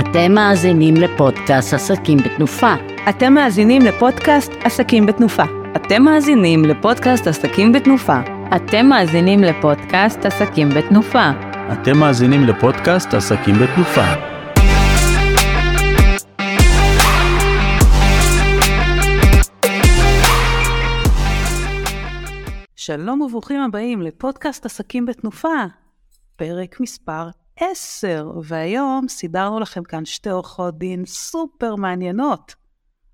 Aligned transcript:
אתם 0.00 0.32
מאזינים 0.32 0.94
לפודקאסט 0.94 1.74
עסקים 1.74 2.18
בתנופה. 2.18 2.74
אתם 3.08 3.32
מאזינים 3.32 3.82
לפודקאסט 3.82 4.52
עסקים 4.64 5.06
בתנופה. 5.06 5.42
אתם 5.76 6.02
מאזינים 6.02 6.64
לפודקאסט 6.64 7.26
עסקים 7.26 7.72
בתנופה. 7.72 8.20
אתם 8.56 8.86
מאזינים 8.86 9.40
לפודקאסט 9.44 10.26
עסקים 10.26 10.68
בתנופה. 10.68 11.30
אתם 11.72 11.98
מאזינים 11.98 12.44
לפודקאסט 12.44 13.14
עסקים 13.14 13.54
בתנופה. 13.54 14.04
שלום 22.76 23.20
וברוכים 23.20 23.60
הבאים 23.60 24.02
לפודקאסט 24.02 24.66
עסקים 24.66 25.06
בתנופה, 25.06 25.64
פרק 26.36 26.80
מספר 26.80 27.28
10, 27.60 28.32
והיום 28.44 29.08
סידרנו 29.08 29.60
לכם 29.60 29.82
כאן 29.82 30.04
שתי 30.04 30.30
עורכות 30.30 30.78
דין 30.78 31.04
סופר 31.06 31.76
מעניינות. 31.76 32.54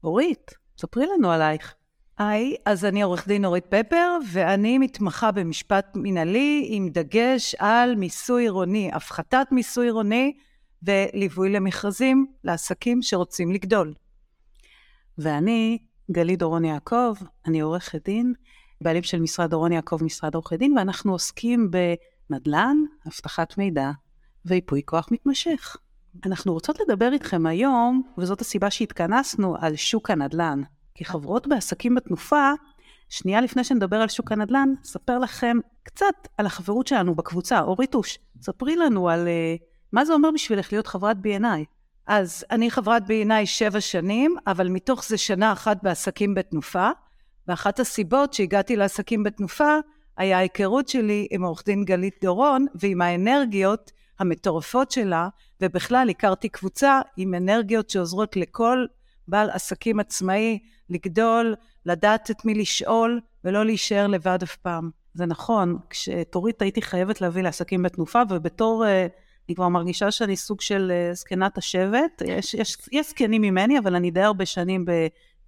אורית, 0.05 0.51
ספרי 0.78 1.06
לנו 1.06 1.30
עלייך. 1.30 1.74
היי, 2.18 2.56
אז 2.65 2.84
אני 2.84 3.02
עורך 3.02 3.28
דין 3.28 3.45
אורית 3.45 3.66
פפר, 3.66 4.18
ואני 4.32 4.78
מתמחה 4.78 5.32
במשפט 5.32 5.87
מינהלי 5.96 6.66
עם 6.70 6.88
דגש 6.88 7.54
על 7.59 7.96
מיסוי 7.96 8.42
עירוני, 8.42 8.91
הפחתת 8.92 9.46
מיסוי 9.51 9.87
עירוני 9.87 10.37
וליווי 10.82 11.51
למכרזים 11.51 12.26
לעסקים 12.45 13.02
שרוצים 13.02 13.52
לגדול. 13.52 13.95
ואני 15.18 15.79
גלית 16.10 16.38
דורון 16.38 16.65
יעקב, 16.65 17.15
אני 17.46 17.60
עורכת 17.60 18.04
דין, 18.04 18.32
בעלים 18.80 19.02
של 19.02 19.20
משרד 19.20 19.51
דורון 19.51 19.73
יעקב, 19.73 20.04
משרד 20.04 20.34
עורכי 20.34 20.56
דין, 20.56 20.79
ואנחנו 20.79 21.12
עוסקים 21.12 21.70
בנדל"ן, 21.70 22.76
אבטחת 23.06 23.59
מידע 23.59 23.90
וייפוי 24.46 24.82
כוח 24.84 25.08
מתמשך. 25.10 25.76
אנחנו 26.26 26.52
רוצות 26.52 26.78
לדבר 26.80 27.12
איתכם 27.12 27.46
היום, 27.46 28.02
וזאת 28.18 28.40
הסיבה 28.40 28.70
שהתכנסנו, 28.70 29.56
על 29.60 29.76
שוק 29.76 30.10
הנדל"ן. 30.10 30.62
כחברות 30.95 31.46
בעסקים 31.46 31.95
בתנופה, 31.95 32.52
שנייה 33.09 33.40
לפני 33.40 33.64
שנדבר 33.64 33.96
על 33.96 34.09
שוק 34.09 34.32
הנדל"ן, 34.32 34.68
אספר 34.84 35.18
לכם 35.18 35.56
קצת 35.82 36.14
על 36.38 36.46
החברות 36.46 36.86
שלנו 36.86 37.14
בקבוצה. 37.14 37.60
אוריטוש, 37.60 38.18
ספרי 38.42 38.76
לנו 38.76 39.09
על 39.09 39.26
uh, 39.26 39.64
מה 39.92 40.04
זה 40.04 40.12
אומר 40.12 40.30
בשבילך 40.34 40.73
להיות 40.73 40.86
חברת 40.86 41.16
B&I. 41.16 41.64
אז 42.06 42.45
אני 42.51 42.70
חברת 42.70 43.02
B&I 43.02 43.46
שבע 43.46 43.80
שנים, 43.80 44.36
אבל 44.46 44.68
מתוך 44.68 45.04
זה 45.04 45.18
שנה 45.18 45.52
אחת 45.52 45.82
בעסקים 45.82 46.34
בתנופה, 46.34 46.90
ואחת 47.48 47.80
הסיבות 47.80 48.34
שהגעתי 48.34 48.76
לעסקים 48.76 49.23
בתנופה, 49.23 49.79
היה 50.16 50.38
ההיכרות 50.38 50.88
שלי 50.88 51.26
עם 51.30 51.45
עורך 51.45 51.62
דין 51.66 51.84
גלית 51.84 52.14
דורון 52.23 52.66
ועם 52.74 53.02
האנרגיות 53.02 53.92
המטורפות 54.18 54.90
שלה, 54.90 55.29
ובכלל 55.60 56.10
הכרתי 56.10 56.48
קבוצה 56.48 57.01
עם 57.16 57.34
אנרגיות 57.34 57.90
שעוזרות 57.90 58.37
לכל 58.37 58.87
בעל 59.29 59.51
עסקים 59.51 60.01
עצמאי 60.01 60.59
לגדול, 60.90 61.54
לדעת 61.87 62.30
את 62.30 62.45
מי 62.45 62.54
לשאול 62.54 63.20
ולא 63.45 63.65
להישאר 63.65 64.06
לבד 64.06 64.38
אף 64.42 64.56
פעם. 64.56 64.91
זה 65.15 65.26
נכון, 65.26 65.78
כשתורית 65.91 66.62
הייתי 66.62 66.82
חייבת 66.82 67.20
להביא 67.20 67.42
לעסקים 67.42 67.82
בתנופה, 67.82 68.22
ובתור, 68.31 68.87
אה, 68.87 69.06
אני 69.48 69.54
כבר 69.54 69.69
מרגישה 69.69 70.10
שאני 70.10 70.37
סוג 70.37 70.60
של 70.60 70.92
אה, 70.94 71.15
זקנת 71.15 71.59
השבט. 71.59 72.22
יש, 72.26 72.54
יש, 72.54 72.76
יש 72.92 73.09
זקנים 73.09 73.42
ממני, 73.42 73.78
אבל 73.78 73.94
אני 73.94 74.10
די 74.10 74.20
הרבה 74.20 74.47
שנים 74.47 74.84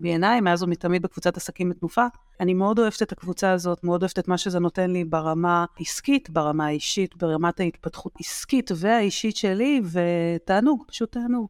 ב-B&I, 0.01 0.41
מאז 0.43 0.63
ומתמיד 0.63 1.03
בקבוצת 1.03 1.37
עסקים 1.37 1.71
בתנופה. 1.71 2.07
אני 2.41 2.55
מאוד 2.55 2.79
אוהבת 2.79 3.03
את 3.03 3.13
הקבוצה 3.13 3.53
הזאת, 3.53 3.85
מאוד 3.85 4.03
אוהבת 4.03 4.19
את 4.19 4.29
מה 4.29 4.39
שזה 4.39 4.59
נותן 4.59 4.91
לי 4.91 5.05
ברמה 5.05 5.65
עסקית, 5.81 6.31
ברמה 6.31 6.67
האישית, 6.67 7.17
ברמת 7.17 7.61
ההתפתחות 7.61 8.13
העסקית 8.17 8.71
והאישית 8.77 9.37
שלי, 9.37 9.81
ותענוג, 9.93 10.85
פשוט 10.89 11.13
תענוג. 11.13 11.49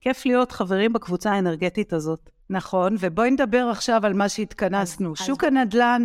כיף 0.00 0.26
להיות 0.26 0.52
חברים 0.52 0.92
בקבוצה 0.92 1.32
האנרגטית 1.32 1.92
הזאת. 1.92 2.30
נכון, 2.50 2.96
ובואי 2.98 3.30
נדבר 3.30 3.68
עכשיו 3.70 4.06
על 4.06 4.12
מה 4.14 4.28
שהתכנסנו. 4.28 5.12
אז, 5.12 5.26
שוק 5.26 5.44
אז... 5.44 5.48
הנדל"ן 5.52 6.04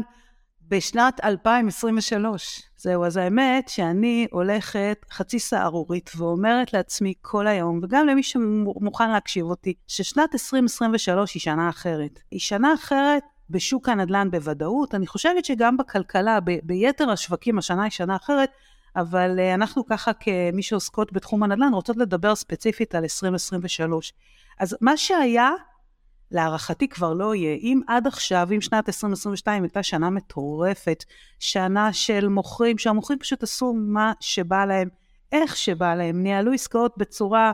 בשנת 0.69 1.19
2023. 1.23 2.61
זהו, 2.77 3.05
אז 3.05 3.17
האמת 3.17 3.69
שאני 3.69 4.27
הולכת 4.31 5.05
חצי 5.11 5.39
סהרורית 5.39 6.11
ואומרת 6.17 6.73
לעצמי 6.73 7.13
כל 7.21 7.47
היום, 7.47 7.79
וגם 7.83 8.07
למי 8.07 8.23
שמוכן 8.23 9.11
להקשיב 9.11 9.45
אותי, 9.45 9.73
ששנת 9.87 10.33
2023 10.33 11.33
היא 11.33 11.41
שנה 11.41 11.69
אחרת. 11.69 12.19
היא 12.31 12.39
שנה 12.39 12.73
אחרת 12.73 13.23
בשוק 13.49 13.89
הנדל"ן 13.89 14.31
בוודאות. 14.31 14.95
אני 14.95 15.07
חושבת 15.07 15.45
שגם 15.45 15.77
בכלכלה, 15.77 16.39
ב- 16.39 16.59
ביתר 16.63 17.09
השווקים, 17.09 17.57
השנה 17.57 17.83
היא 17.83 17.91
שנה 17.91 18.15
אחרת, 18.15 18.49
אבל 18.95 19.39
uh, 19.39 19.53
אנחנו 19.55 19.85
ככה 19.85 20.11
כמי 20.13 20.63
שעוסקות 20.63 21.13
בתחום 21.13 21.43
הנדל"ן 21.43 21.73
רוצות 21.73 21.97
לדבר 21.97 22.35
ספציפית 22.35 22.95
על 22.95 23.03
2023. 23.03 24.13
אז 24.59 24.77
מה 24.81 24.97
שהיה, 24.97 25.49
להערכתי 26.31 26.87
כבר 26.87 27.13
לא 27.13 27.35
יהיה. 27.35 27.55
אם 27.55 27.81
עד 27.87 28.07
עכשיו, 28.07 28.47
אם 28.55 28.61
שנת 28.61 28.89
2022 28.89 29.63
הייתה 29.63 29.83
שנה 29.83 30.09
מטורפת, 30.09 31.03
שנה 31.39 31.93
של 31.93 32.27
מוכרים, 32.27 32.77
שהמוכרים 32.77 33.19
פשוט 33.19 33.43
עשו 33.43 33.73
מה 33.73 34.13
שבא 34.19 34.65
להם, 34.65 34.89
איך 35.31 35.57
שבא 35.57 35.95
להם, 35.95 36.23
ניהלו 36.23 36.53
עסקאות 36.53 36.93
בצורה 36.97 37.51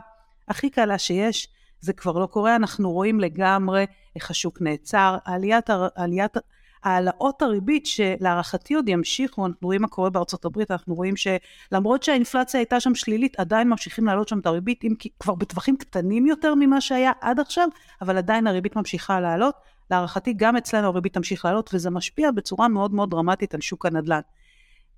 הכי 0.48 0.70
קלה 0.70 0.98
שיש, 0.98 1.48
זה 1.80 1.92
כבר 1.92 2.12
לא 2.12 2.26
קורה, 2.26 2.56
אנחנו 2.56 2.92
רואים 2.92 3.20
לגמרי 3.20 3.86
איך 4.16 4.30
השוק 4.30 4.60
נעצר, 4.60 5.16
עליית, 5.24 5.70
עליית 5.94 6.36
העלאות 6.84 7.42
הריבית 7.42 7.86
שלהערכתי 7.86 8.74
עוד 8.74 8.88
ימשיכו, 8.88 9.46
אנחנו 9.46 9.66
רואים 9.66 9.82
מה 9.82 9.88
קורה 9.88 10.10
בארצות 10.10 10.44
הברית, 10.44 10.70
אנחנו 10.70 10.94
רואים 10.94 11.14
שלמרות 11.16 12.02
שהאינפלציה 12.02 12.60
הייתה 12.60 12.80
שם 12.80 12.94
שלילית, 12.94 13.40
עדיין 13.40 13.68
ממשיכים 13.68 14.06
להעלות 14.06 14.28
שם 14.28 14.38
את 14.38 14.46
הריבית, 14.46 14.84
אם 14.84 14.94
כי 14.98 15.08
כבר 15.20 15.34
בטווחים 15.34 15.76
קטנים 15.76 16.26
יותר 16.26 16.54
ממה 16.54 16.80
שהיה 16.80 17.12
עד 17.20 17.40
עכשיו, 17.40 17.68
אבל 18.02 18.18
עדיין 18.18 18.46
הריבית 18.46 18.76
ממשיכה 18.76 19.20
לעלות. 19.20 19.54
להערכתי 19.90 20.32
גם 20.32 20.56
אצלנו 20.56 20.86
הריבית 20.86 21.14
תמשיך 21.14 21.44
לעלות, 21.44 21.70
וזה 21.74 21.90
משפיע 21.90 22.30
בצורה 22.30 22.68
מאוד 22.68 22.94
מאוד 22.94 23.10
דרמטית 23.10 23.54
על 23.54 23.60
שוק 23.60 23.86
הנדל"ן. 23.86 24.20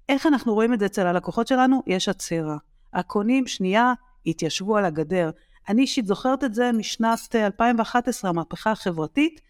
איך 0.08 0.26
אנחנו 0.26 0.54
רואים 0.54 0.74
את 0.74 0.80
זה 0.80 0.86
אצל 0.86 1.06
הלקוחות 1.06 1.46
שלנו? 1.46 1.82
יש 1.86 2.08
עצירה. 2.08 2.56
הקונים, 2.94 3.46
שנייה, 3.46 3.92
התיישבו 4.26 4.76
על 4.76 4.84
הגדר. 4.84 5.30
אני 5.68 5.82
אישית 5.82 6.06
זוכרת 6.06 6.44
את 6.44 6.54
זה 6.54 6.70
משנת 6.72 7.34
2011, 7.34 8.30
המהפכה 8.30 8.70
החברתית, 8.70 9.40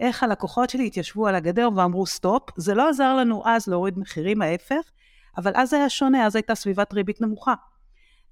איך 0.00 0.22
הלקוחות 0.22 0.70
שלי 0.70 0.86
התיישבו 0.86 1.26
על 1.26 1.34
הגדר 1.34 1.68
ואמרו 1.76 2.06
סטופ. 2.06 2.42
זה 2.56 2.74
לא 2.74 2.88
עזר 2.88 3.14
לנו 3.14 3.42
אז 3.46 3.68
להוריד 3.68 3.98
מחירים, 3.98 4.42
ההפך, 4.42 4.90
אבל 5.36 5.52
אז 5.54 5.74
היה 5.74 5.88
שונה, 5.88 6.26
אז 6.26 6.36
הייתה 6.36 6.54
סביבת 6.54 6.92
ריבית 6.92 7.20
נמוכה. 7.20 7.54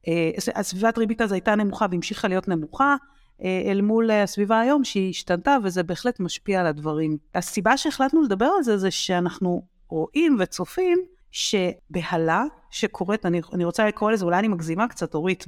אה, 0.09 0.31
הסביבת 0.55 0.99
ריבית 0.99 1.21
אז 1.21 1.33
הייתה 1.33 1.55
נמוכה 1.55 1.87
והמשיכה 1.91 2.29
להיות 2.29 2.49
נמוכה, 2.49 2.97
אה, 3.43 3.63
אל 3.67 3.81
מול 3.81 4.11
הסביבה 4.11 4.61
היום 4.61 4.85
שהיא 4.85 5.11
השתנתה, 5.11 5.57
וזה 5.65 5.83
בהחלט 5.83 6.21
משפיע 6.21 6.61
על 6.61 6.67
הדברים. 6.67 7.17
הסיבה 7.35 7.77
שהחלטנו 7.77 8.23
לדבר 8.23 8.51
על 8.57 8.63
זה, 8.63 8.79
זה 8.79 8.91
שאנחנו 8.91 9.63
רואים 9.89 10.37
וצופים 10.41 10.99
שבהלה 11.31 12.45
שקורית, 12.71 13.27
אני, 13.27 13.41
אני 13.53 13.65
רוצה 13.65 13.87
לקרוא 13.87 14.11
לזה, 14.11 14.25
אולי 14.25 14.39
אני 14.39 14.49
מגזימה 14.49 14.89
קצת, 14.89 15.15
אורית, 15.15 15.45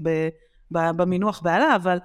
במינוח 0.71 1.41
בהלה, 1.41 1.77
אבל 1.77 1.98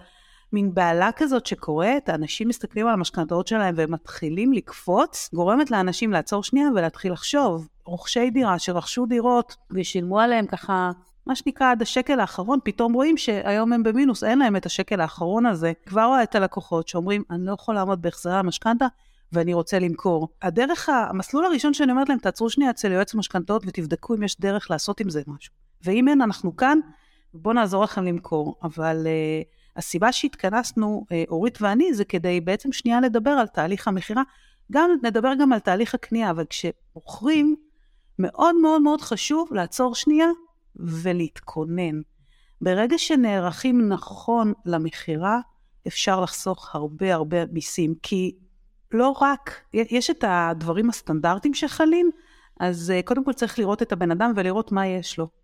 מין 0.53 0.73
בעלה 0.73 1.09
כזאת 1.15 1.45
שקורית, 1.45 2.09
האנשים 2.09 2.47
מסתכלים 2.47 2.87
על 2.87 2.93
המשכנתאות 2.93 3.47
שלהם 3.47 3.75
ומתחילים 3.77 4.53
לקפוץ, 4.53 5.29
גורמת 5.33 5.71
לאנשים 5.71 6.11
לעצור 6.11 6.43
שנייה 6.43 6.67
ולהתחיל 6.75 7.11
לחשוב. 7.11 7.67
רוכשי 7.85 8.29
דירה 8.29 8.59
שרכשו 8.59 9.05
דירות 9.05 9.55
ושילמו 9.71 10.19
עליהם 10.19 10.45
ככה, 10.45 10.91
מה 11.25 11.35
שנקרא 11.35 11.71
עד 11.71 11.81
השקל 11.81 12.19
האחרון, 12.19 12.59
פתאום 12.63 12.93
רואים 12.93 13.17
שהיום 13.17 13.73
הם 13.73 13.83
במינוס, 13.83 14.23
אין 14.23 14.39
להם 14.39 14.55
את 14.55 14.65
השקל 14.65 15.01
האחרון 15.01 15.45
הזה. 15.45 15.73
כבר 15.85 16.05
רואה 16.05 16.23
את 16.23 16.35
הלקוחות 16.35 16.87
שאומרים, 16.87 17.23
אני 17.29 17.45
לא 17.45 17.51
יכול 17.53 17.75
לעמוד 17.75 18.01
בהחזרי 18.01 18.33
המשכנתה, 18.33 18.85
ואני 19.33 19.53
רוצה 19.53 19.79
למכור. 19.79 20.27
הדרך, 20.41 20.89
המסלול 20.89 21.45
הראשון 21.45 21.73
שאני 21.73 21.91
אומרת 21.91 22.09
להם, 22.09 22.17
תעצרו 22.17 22.49
שנייה 22.49 22.71
אצל 22.71 22.91
יועץ 22.91 23.15
משכנתאות 23.15 23.63
ותבדקו 23.65 24.15
אם 24.15 24.23
יש 24.23 24.39
דרך 24.39 24.71
לעשות 24.71 24.99
עם 24.99 25.09
זה 25.09 25.21
משהו. 25.27 25.53
ואם 25.83 26.07
אין, 26.07 26.21
אנחנו 26.21 26.55
כאן, 26.55 26.79
בואו 27.33 27.53
נעזור 27.53 27.83
לכם 27.83 28.05
למכור. 28.05 28.55
אבל 28.63 29.07
uh, 29.07 29.60
הסיבה 29.75 30.11
שהתכנסנו, 30.11 31.05
uh, 31.09 31.29
אורית 31.29 31.61
ואני, 31.61 31.93
זה 31.93 32.05
כדי 32.05 32.41
בעצם 32.41 32.71
שנייה 32.71 33.01
לדבר 33.01 33.31
על 33.31 33.47
תהליך 33.47 33.87
המכירה. 33.87 34.23
גם 34.71 34.89
נדבר 35.03 35.33
גם 35.39 35.53
על 35.53 35.59
תהליך 35.59 35.95
הקנייה, 35.95 36.29
אבל 36.29 36.45
כשמוכרים, 36.49 37.55
מאוד 38.19 38.55
מאוד 38.55 38.81
מאוד 38.81 39.01
חשוב 39.01 39.53
לעצור 39.53 39.95
שנייה 39.95 40.27
ולהתכונן. 40.75 42.01
ברגע 42.61 42.97
שנערכים 42.97 43.87
נכון 43.87 44.53
למכירה, 44.65 45.39
אפשר 45.87 46.21
לחסוך 46.21 46.75
הרבה 46.75 47.13
הרבה 47.13 47.45
מיסים, 47.45 47.95
כי 48.03 48.35
לא 48.91 49.13
רק, 49.21 49.61
יש 49.73 50.09
את 50.09 50.23
הדברים 50.27 50.89
הסטנדרטיים 50.89 51.53
שחלים, 51.53 52.11
אז 52.59 52.93
uh, 52.99 53.05
קודם 53.05 53.25
כל 53.25 53.33
צריך 53.33 53.59
לראות 53.59 53.81
את 53.81 53.91
הבן 53.91 54.11
אדם 54.11 54.33
ולראות 54.35 54.71
מה 54.71 54.87
יש 54.87 55.17
לו. 55.17 55.40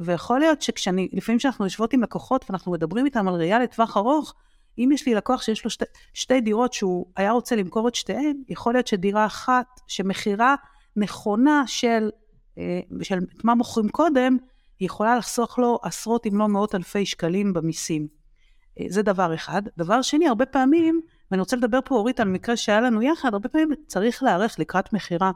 ויכול 0.00 0.38
להיות 0.38 0.62
שכשאני, 0.62 1.08
לפעמים 1.12 1.38
כשאנחנו 1.38 1.64
יושבות 1.64 1.92
עם 1.92 2.02
לקוחות 2.02 2.44
ואנחנו 2.48 2.72
מדברים 2.72 3.04
איתם 3.04 3.28
על 3.28 3.34
ראייה 3.34 3.58
לטווח 3.58 3.96
ארוך, 3.96 4.34
אם 4.78 4.90
יש 4.92 5.06
לי 5.06 5.14
לקוח 5.14 5.42
שיש 5.42 5.64
לו 5.64 5.70
שתי, 5.70 5.84
שתי 6.14 6.40
דירות 6.40 6.72
שהוא 6.72 7.06
היה 7.16 7.30
רוצה 7.30 7.56
למכור 7.56 7.88
את 7.88 7.94
שתיהן, 7.94 8.36
יכול 8.48 8.74
להיות 8.74 8.86
שדירה 8.86 9.26
אחת, 9.26 9.80
שמכירה 9.86 10.54
נכונה 10.96 11.62
של, 11.66 12.10
אה, 12.58 12.80
של 13.02 13.18
מה 13.44 13.54
מוכרים 13.54 13.88
קודם, 13.88 14.36
היא 14.78 14.86
יכולה 14.86 15.16
לחסוך 15.16 15.58
לו 15.58 15.78
עשרות 15.82 16.26
אם 16.26 16.38
לא 16.38 16.48
מאות 16.48 16.74
אלפי 16.74 17.06
שקלים 17.06 17.52
במיסים. 17.52 18.08
זה 18.88 19.02
דבר 19.02 19.34
אחד. 19.34 19.62
דבר 19.78 20.02
שני, 20.02 20.28
הרבה 20.28 20.46
פעמים, 20.46 21.00
ואני 21.30 21.40
רוצה 21.40 21.56
לדבר 21.56 21.78
פה, 21.84 21.94
אורית, 21.94 22.20
על 22.20 22.28
מקרה 22.28 22.56
שהיה 22.56 22.80
לנו 22.80 23.02
יחד, 23.02 23.32
הרבה 23.32 23.48
פעמים 23.48 23.68
צריך 23.86 24.22
להיערך 24.22 24.58
לקראת 24.58 24.92
מכירה. 24.92 25.30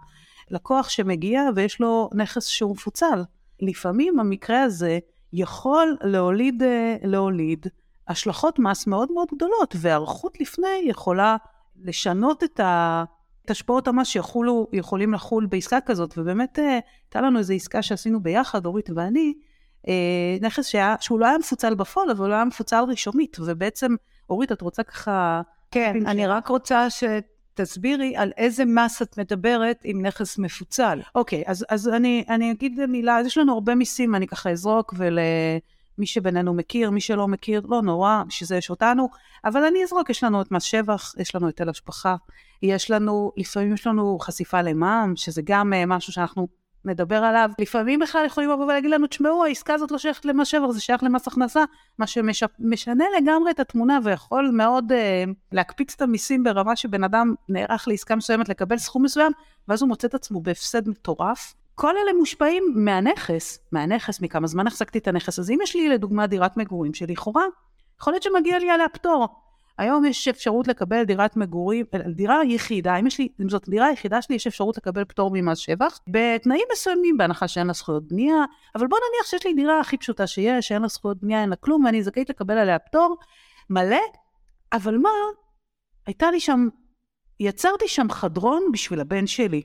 לקוח 0.51 0.89
שמגיע 0.89 1.43
ויש 1.55 1.81
לו 1.81 2.11
נכס 2.15 2.47
שהוא 2.47 2.73
מפוצל. 2.73 3.23
לפעמים 3.61 4.21
המקרה 4.21 4.62
הזה 4.62 4.99
יכול 5.33 5.97
להוליד, 6.03 6.62
אה, 6.62 6.97
להוליד 7.03 7.67
השלכות 8.09 8.59
מס 8.59 8.87
מאוד 8.87 9.12
מאוד 9.12 9.29
גדולות, 9.35 9.75
והיערכות 9.79 10.41
לפני 10.41 10.83
יכולה 10.85 11.37
לשנות 11.85 12.45
את, 12.45 12.61
ה, 12.61 13.05
את 13.45 13.51
השפעות 13.51 13.89
המס 13.89 14.07
שיכולים 14.07 15.15
לחול 15.15 15.47
בעסקה 15.47 15.81
כזאת, 15.81 16.15
ובאמת 16.19 16.59
אה, 16.59 16.79
הייתה 17.05 17.21
לנו 17.21 17.39
איזו 17.39 17.55
עסקה 17.55 17.83
שעשינו 17.83 18.23
ביחד, 18.23 18.67
אורית 18.67 18.91
ואני, 18.91 19.35
אה, 19.89 20.37
נכס 20.41 20.67
שהיה, 20.67 20.95
שהוא 21.01 21.21
לא 21.21 21.27
היה 21.27 21.39
מפוצל 21.39 21.75
בפועל, 21.75 22.11
אבל 22.11 22.27
הוא 22.27 22.35
היה 22.35 22.45
מפוצל 22.45 22.85
רישומית, 22.89 23.37
ובעצם, 23.41 23.95
אורית, 24.31 24.53
את 24.53 24.61
רוצה 24.61 24.83
ככה... 24.83 25.43
כן, 25.71 26.07
אני 26.07 26.27
רק 26.27 26.49
רוצה 26.49 26.91
שתסבירי 27.61 28.17
על 28.17 28.33
איזה 28.37 28.65
מס 28.65 29.03
את 29.03 29.19
מדברת 29.19 29.81
עם 29.85 30.07
נכס 30.07 30.39
מפוצל. 30.39 31.01
אוקיי, 31.15 31.43
אז, 31.47 31.67
אז 31.69 31.89
אני, 31.89 32.25
אני 32.29 32.51
אגיד 32.51 32.87
מילה, 32.87 33.19
אז 33.19 33.27
יש 33.27 33.39
לנו 33.39 33.53
הרבה 33.53 33.75
מיסים, 33.75 34.15
אני 34.15 34.27
ככה 34.27 34.51
אזרוק, 34.51 34.95
ולמי 34.97 36.07
שבינינו 36.07 36.55
מכיר, 36.55 36.91
מי 36.91 37.01
שלא 37.01 37.29
מכיר, 37.29 37.62
לא 37.69 37.83
נורא, 37.83 38.23
בשביל 38.29 38.47
זה 38.47 38.57
יש 38.57 38.71
אותנו, 38.71 39.09
אבל 39.45 39.65
אני 39.65 39.85
אזרוק, 39.85 40.11
יש 40.11 40.25
לנו 40.25 40.43
את 40.43 40.51
מס 40.51 40.62
שבח, 40.62 41.15
יש 41.19 41.35
לנו 41.35 41.47
היטל 41.47 41.69
השבחה, 41.69 42.17
יש 42.62 42.91
לנו, 42.91 43.33
לפעמים 43.37 43.75
יש 43.75 43.87
לנו 43.87 44.19
חשיפה 44.19 44.62
למע"מ, 44.62 45.17
שזה 45.17 45.43
גם 45.45 45.73
אה, 45.73 45.87
משהו 45.87 46.12
שאנחנו 46.12 46.49
נדבר 46.85 47.17
עליו. 47.17 47.50
לפעמים 47.59 48.00
בכלל 48.00 48.25
יכולים 48.27 48.50
לבוא 48.50 48.65
ולהגיד 48.65 48.91
לנו, 48.91 49.06
תשמעו, 49.06 49.44
העסקה 49.44 49.75
הזאת 49.75 49.91
לא 49.91 49.99
שייכת 49.99 50.25
למס 50.25 50.49
שבח, 50.49 50.71
זה 50.71 50.81
שייך 50.81 51.03
למס 51.03 51.29
הכנסה, 51.29 51.65
מה 51.99 52.06
שמשנה 52.06 53.05
לגמרי 53.21 53.50
את 53.50 53.61
התמונה 53.61 53.99
ויכול 54.05 54.50
מאוד 54.53 54.93
uh, 54.93 55.31
להקפיץ 55.53 55.94
את 55.97 56.03
המיסים 56.03 56.44
ברמה 56.44 56.77
שבן 56.77 57.05
אדם 57.05 57.35
נערך 57.49 57.88
לעסקה 57.88 58.17
מסוימת 58.17 58.49
לקבל 58.49 58.79
סכום 58.79 59.03
מסוים, 59.03 59.32
ואז 59.69 59.82
הוא 59.82 59.88
מוצא 59.88 60.09
את 60.09 60.15
עצמו 60.15 60.41
בהפסד 60.41 60.88
מטורף. 60.88 61.55
כל 61.75 61.97
אלה 61.97 62.19
מושפעים 62.19 62.65
מהנכס, 62.75 63.59
מהנכס, 63.73 64.21
מכמה 64.21 64.47
זמן 64.47 64.67
החזקתי 64.67 64.99
את 64.99 65.09
הנכס. 65.09 65.38
אז 65.38 65.50
אם 65.50 65.59
יש 65.62 65.76
לי 65.76 65.88
לדוגמה 65.88 66.26
דירת 66.26 66.56
מגורים 66.56 66.94
שלכאורה, 66.94 67.44
יכול 68.00 68.12
להיות 68.12 68.23
שמגיע 68.23 68.59
לי 68.59 68.71
עליה 68.71 68.88
פטור. 68.88 69.29
היום 69.81 70.05
יש 70.05 70.29
אפשרות 70.29 70.69
לקבל 70.69 71.05
דירת 71.05 71.37
מגורים, 71.37 71.87
דירה 72.15 72.44
יחידה, 72.44 72.97
אם 72.97 73.06
יש 73.06 73.19
לי, 73.19 73.29
אם 73.43 73.49
זאת 73.49 73.69
דירה 73.69 73.93
יחידה 73.93 74.23
שלי, 74.23 74.37
יש 74.37 74.47
אפשרות 74.47 74.77
לקבל 74.77 75.05
פטור 75.05 75.31
ממס 75.32 75.59
שבח, 75.59 76.00
בתנאים 76.09 76.65
מסוימים, 76.73 77.17
בהנחה 77.19 77.49
שאין 77.49 77.67
לה 77.67 77.73
זכויות 77.73 78.09
בנייה, 78.09 78.44
אבל 78.75 78.87
בוא 78.87 78.99
נניח 78.99 79.27
שיש 79.27 79.47
לי 79.47 79.55
דירה 79.55 79.81
הכי 79.81 79.97
פשוטה 79.97 80.27
שיש, 80.27 80.69
שאין 80.69 80.82
לה 80.82 80.88
זכויות 80.88 81.21
בנייה, 81.21 81.41
אין 81.41 81.50
לה 81.50 81.56
כלום, 81.56 81.85
ואני 81.85 82.03
זכאית 82.03 82.31
לקבל 82.31 82.59
עליה 82.59 82.79
פטור 82.79 83.17
מלא, 83.71 84.00
אבל 84.73 84.97
מה, 84.97 85.11
הייתה 86.06 86.31
לי 86.31 86.41
שם, 86.41 86.69
יצרתי 87.41 87.88
שם 87.88 88.11
חדרון 88.11 88.62
בשביל 88.73 89.00
הבן 89.00 89.26
שלי, 89.26 89.62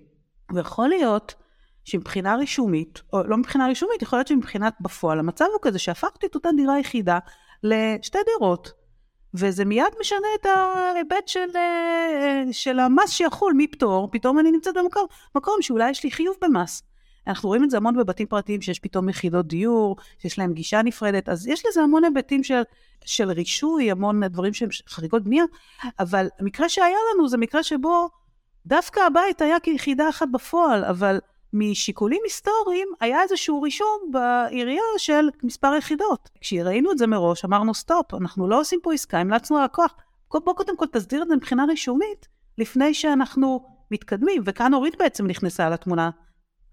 ויכול 0.54 0.88
להיות 0.90 1.36
שמבחינה 1.84 2.36
רישומית, 2.36 3.02
או 3.14 3.24
לא 3.24 3.38
מבחינה 3.38 3.68
רישומית, 3.68 4.02
יכול 4.02 4.20
להיות 4.20 4.28
שמבחינת 4.28 4.74
בפועל, 4.82 5.20
המצב 5.20 5.46
הוא 5.54 5.60
כזה 5.62 5.80
שהפכתי 5.80 6.28
את 6.28 6.36
אותה 6.36 6.50
דירה 6.58 6.80
יחידה 6.80 7.20
לשתי 7.64 8.20
דירות. 8.26 8.85
וזה 9.38 9.66
מיד 9.66 9.94
משנה 10.00 10.28
את 10.42 10.46
ההיבט 10.46 11.28
של, 11.28 11.50
אה, 11.56 12.44
של 12.52 12.80
המס 12.80 13.10
שיחול 13.10 13.54
מפטור, 13.58 14.10
פתאום 14.12 14.40
אני 14.40 14.52
נמצאת 14.52 14.78
במקום 14.78 15.06
מקום 15.36 15.56
שאולי 15.62 15.90
יש 15.90 16.04
לי 16.04 16.12
חיוב 16.12 16.36
במס. 16.42 16.84
אנחנו 17.28 17.50
רואים 17.50 17.64
את 17.64 17.70
זה 17.70 17.78
המון 17.78 17.98
בבתים 17.98 18.28
פרטיים 18.28 18.62
שיש 18.62 18.80
פתאום 18.80 19.10
יחידות 19.10 19.48
דיור, 19.48 19.96
שיש 20.20 20.40
להם 20.40 20.54
גישה 20.54 20.82
נפרדת, 20.82 21.30
אז 21.30 21.48
יש 21.48 21.66
לזה 21.66 21.82
המון 21.82 22.04
היבטים 22.04 22.44
של, 22.44 22.62
של 23.06 23.32
רישוי, 23.32 23.92
המון 23.92 24.28
דברים 24.28 24.54
שהם 24.54 24.70
חריגות 24.90 25.24
בנייה, 25.24 25.44
אבל 26.00 26.28
המקרה 26.40 26.70
שהיה 26.70 26.98
לנו 27.14 27.28
זה 27.28 27.38
מקרה 27.38 27.64
שבו 27.64 28.10
דווקא 28.66 29.00
הבית 29.00 29.42
היה 29.42 29.60
כיחידה 29.60 30.10
אחת 30.10 30.28
בפועל, 30.32 30.86
אבל 30.86 31.20
משיקולים 31.56 32.22
היסטוריים 32.24 32.88
היה 33.00 33.22
איזשהו 33.22 33.62
רישום 33.62 34.12
בעירייה 34.12 34.82
של 34.98 35.30
מספר 35.44 35.76
יחידות. 35.78 36.30
כשראינו 36.42 36.92
את 36.92 36.98
זה 36.98 37.08
מראש 37.08 37.46
אמרנו 37.46 37.74
סטופ, 37.74 38.14
אנחנו 38.14 38.48
לא 38.48 38.60
עושים 38.60 38.80
פה 38.84 38.94
עסקה, 38.94 39.20
המלצנו 39.20 39.60
ללקוח, 39.60 39.96
בוא 40.34 40.54
קודם 40.54 40.78
כל 40.78 40.86
תסדיר 40.92 41.24
את 41.24 41.28
זה 41.28 41.36
מבחינה 41.36 41.66
רישומית 41.66 42.28
לפני 42.58 42.94
שאנחנו 42.94 43.66
מתקדמים, 43.92 44.42
וכאן 44.46 44.74
אורית 44.74 44.96
בעצם 45.00 45.28
נכנסה 45.28 45.70
לתמונה. 45.70 46.10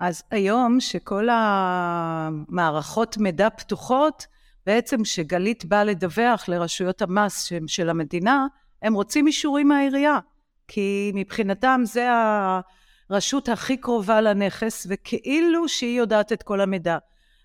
אז 0.00 0.22
היום 0.30 0.80
שכל 0.80 1.28
המערכות 1.30 3.18
מידע 3.18 3.50
פתוחות, 3.50 4.26
בעצם 4.66 5.04
שגלית 5.04 5.64
באה 5.64 5.84
לדווח 5.84 6.48
לרשויות 6.48 7.02
המס 7.02 7.52
של 7.66 7.90
המדינה, 7.90 8.46
הם 8.82 8.94
רוצים 8.94 9.26
אישורים 9.26 9.68
מהעירייה, 9.68 10.18
כי 10.68 11.12
מבחינתם 11.14 11.80
זה 11.84 12.12
ה... 12.12 12.60
הרשות 13.12 13.48
הכי 13.48 13.76
קרובה 13.76 14.20
לנכס, 14.20 14.86
וכאילו 14.90 15.68
שהיא 15.68 15.98
יודעת 15.98 16.32
את 16.32 16.42
כל 16.42 16.60
המידע. 16.60 16.98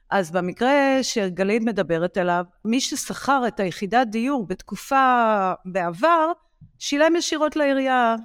אז 0.10 0.32
במקרה 0.32 1.00
שגלית 1.02 1.64
מדברת 1.64 2.18
עליו, 2.18 2.46
מי 2.66 2.82
ששכר 2.82 3.44
את 3.48 3.60
היחידת 3.60 4.08
דיור 4.08 4.48
בתקופה 4.48 5.54
בעבר, 5.66 6.32
שילם 6.80 7.16
ישירות 7.16 7.56
לעירייה. 7.56 8.16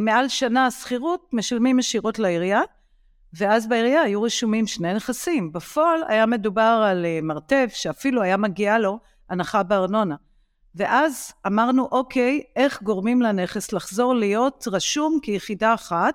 מעל 0.00 0.28
שנה 0.28 0.70
שכירות, 0.70 1.30
משלמים 1.32 1.78
ישירות 1.78 2.18
לעירייה, 2.18 2.60
ואז 3.38 3.68
בעירייה 3.68 4.02
היו 4.02 4.22
רשומים 4.22 4.66
שני 4.66 4.94
נכסים. 4.94 5.52
בפועל 5.52 6.00
היה 6.08 6.26
מדובר 6.26 6.84
על 6.88 7.04
אה, 7.04 7.18
מרתף, 7.22 7.72
שאפילו 7.74 8.22
היה 8.22 8.36
מגיע 8.36 8.78
לו 8.78 8.98
הנחה 9.30 9.62
בארנונה. 9.62 10.16
ואז 10.74 11.32
אמרנו, 11.46 11.88
אוקיי, 11.92 12.42
איך 12.56 12.82
גורמים 12.82 13.22
לנכס 13.22 13.72
לחזור 13.72 14.14
להיות 14.14 14.64
רשום 14.72 15.18
כיחידה 15.22 15.74
אחת, 15.74 16.14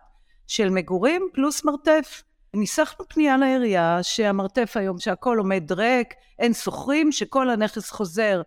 של 0.52 0.70
מגורים 0.70 1.28
פלוס 1.34 1.66
מרתף. 1.66 2.24
ניסחנו 2.54 3.06
פנייה 3.08 3.38
לעירייה 3.38 4.00
שהמרתף 4.02 4.78
היום 4.78 5.00
שהכל 5.00 5.38
עומד 5.38 5.72
ריק, 5.72 6.14
אין 6.40 6.54
שוכרים, 6.54 7.12
שכל 7.12 7.50
הנכס 7.50 7.92
חוזר 7.92 8.42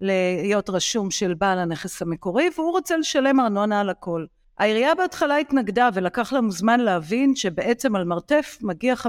להיות 0.00 0.70
רשום 0.70 1.10
של 1.10 1.34
בעל 1.34 1.58
הנכס 1.58 2.02
המקורי 2.02 2.50
והוא 2.56 2.70
רוצה 2.70 2.96
לשלם 2.96 3.40
ארנונה 3.40 3.80
על 3.80 3.90
הכל. 3.90 4.24
העירייה 4.58 4.94
בהתחלה 4.94 5.36
התנגדה 5.36 5.88
ולקח 5.94 6.32
לנו 6.32 6.50
זמן 6.50 6.80
להבין 6.80 7.36
שבעצם 7.36 7.96
על 7.96 8.04
מרתף 8.04 8.58
מגיע 8.62 8.94
50% 8.94 9.06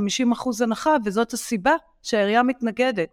הנחה 0.64 0.96
וזאת 1.06 1.34
הסיבה 1.34 1.74
שהעירייה 2.04 2.44
מתנגדת. 2.44 3.10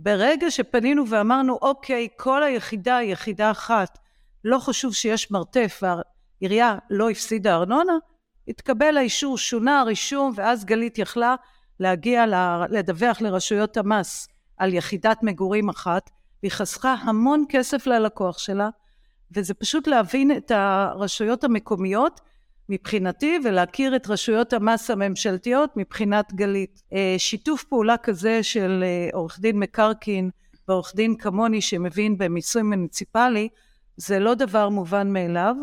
ברגע 0.00 0.50
שפנינו 0.50 1.08
ואמרנו 1.08 1.58
אוקיי 1.62 2.08
כל 2.16 2.42
היחידה 2.42 2.96
היא 2.96 3.12
יחידה 3.12 3.50
אחת 3.50 3.98
לא 4.44 4.58
חשוב 4.58 4.94
שיש 4.94 5.30
מרתף 5.30 5.82
והעירייה 5.82 6.78
לא 6.90 7.10
הפסידה 7.10 7.54
ארנונה 7.54 7.94
התקבל 8.48 8.96
האישור, 8.96 9.38
שונה 9.38 9.80
הרישום, 9.80 10.32
ואז 10.36 10.64
גלית 10.64 10.98
יכלה 10.98 11.34
להגיע 11.80 12.24
לדווח 12.70 13.20
לרשויות 13.20 13.76
המס 13.76 14.28
על 14.56 14.74
יחידת 14.74 15.18
מגורים 15.22 15.68
אחת, 15.68 16.10
והיא 16.42 16.52
חסכה 16.52 16.94
המון 16.94 17.44
כסף 17.48 17.86
ללקוח 17.86 18.38
שלה, 18.38 18.68
וזה 19.32 19.54
פשוט 19.54 19.86
להבין 19.86 20.36
את 20.36 20.50
הרשויות 20.50 21.44
המקומיות 21.44 22.20
מבחינתי 22.68 23.38
ולהכיר 23.44 23.96
את 23.96 24.06
רשויות 24.06 24.52
המס 24.52 24.90
הממשלתיות 24.90 25.70
מבחינת 25.76 26.32
גלית. 26.34 26.82
אה, 26.92 27.14
שיתוף 27.18 27.64
פעולה 27.64 27.96
כזה 27.96 28.42
של 28.42 28.84
אה, 28.86 29.08
עורך 29.12 29.40
דין 29.40 29.58
מקרקין 29.58 30.30
ועורך 30.68 30.92
דין 30.96 31.16
כמוני 31.16 31.60
שמבין 31.60 32.18
במיסוי 32.18 32.62
מוניציפלי 32.62 33.48
זה 33.96 34.18
לא 34.18 34.34
דבר 34.34 34.68
מובן 34.68 35.12
מאליו 35.12 35.56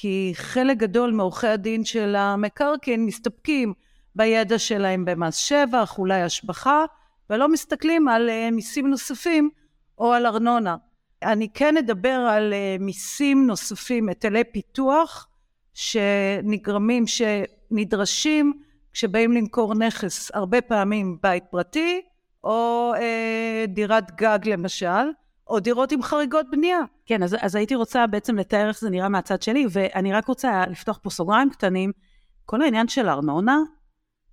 כי 0.00 0.32
חלק 0.34 0.76
גדול 0.76 1.10
מעורכי 1.10 1.46
הדין 1.46 1.84
של 1.84 2.16
המקרקעין 2.16 3.06
מסתפקים 3.06 3.72
בידע 4.14 4.58
שלהם 4.58 5.04
במס 5.04 5.36
שבח, 5.36 5.98
אולי 5.98 6.22
השבחה, 6.22 6.84
ולא 7.30 7.48
מסתכלים 7.48 8.08
על 8.08 8.28
uh, 8.28 8.54
מיסים 8.54 8.90
נוספים 8.90 9.50
או 9.98 10.12
על 10.12 10.26
ארנונה. 10.26 10.76
אני 11.22 11.48
כן 11.54 11.76
אדבר 11.76 12.26
על 12.30 12.52
uh, 12.52 12.82
מיסים 12.82 13.46
נוספים, 13.46 14.08
היטלי 14.08 14.44
פיתוח, 14.44 15.28
שנגרמים, 15.74 17.04
שנדרשים 17.06 18.52
כשבאים 18.92 19.32
למכור 19.32 19.74
נכס, 19.74 20.30
הרבה 20.34 20.60
פעמים 20.60 21.18
בית 21.22 21.44
פרטי, 21.50 22.00
או 22.44 22.92
uh, 22.96 23.66
דירת 23.68 24.20
גג 24.20 24.38
למשל, 24.44 25.10
או 25.48 25.60
דירות 25.60 25.92
עם 25.92 26.02
חריגות 26.02 26.46
בנייה. 26.50 26.78
כן, 27.06 27.22
אז, 27.22 27.36
אז 27.40 27.54
הייתי 27.54 27.74
רוצה 27.74 28.06
בעצם 28.06 28.36
לתאר 28.36 28.68
איך 28.68 28.80
זה 28.80 28.90
נראה 28.90 29.08
מהצד 29.08 29.42
שלי, 29.42 29.66
ואני 29.70 30.12
רק 30.12 30.26
רוצה 30.26 30.64
לפתוח 30.70 30.98
פה 31.02 31.10
סוגריים 31.10 31.50
קטנים. 31.50 31.92
כל 32.44 32.62
העניין 32.62 32.88
של 32.88 33.08
ארנונה, 33.08 33.58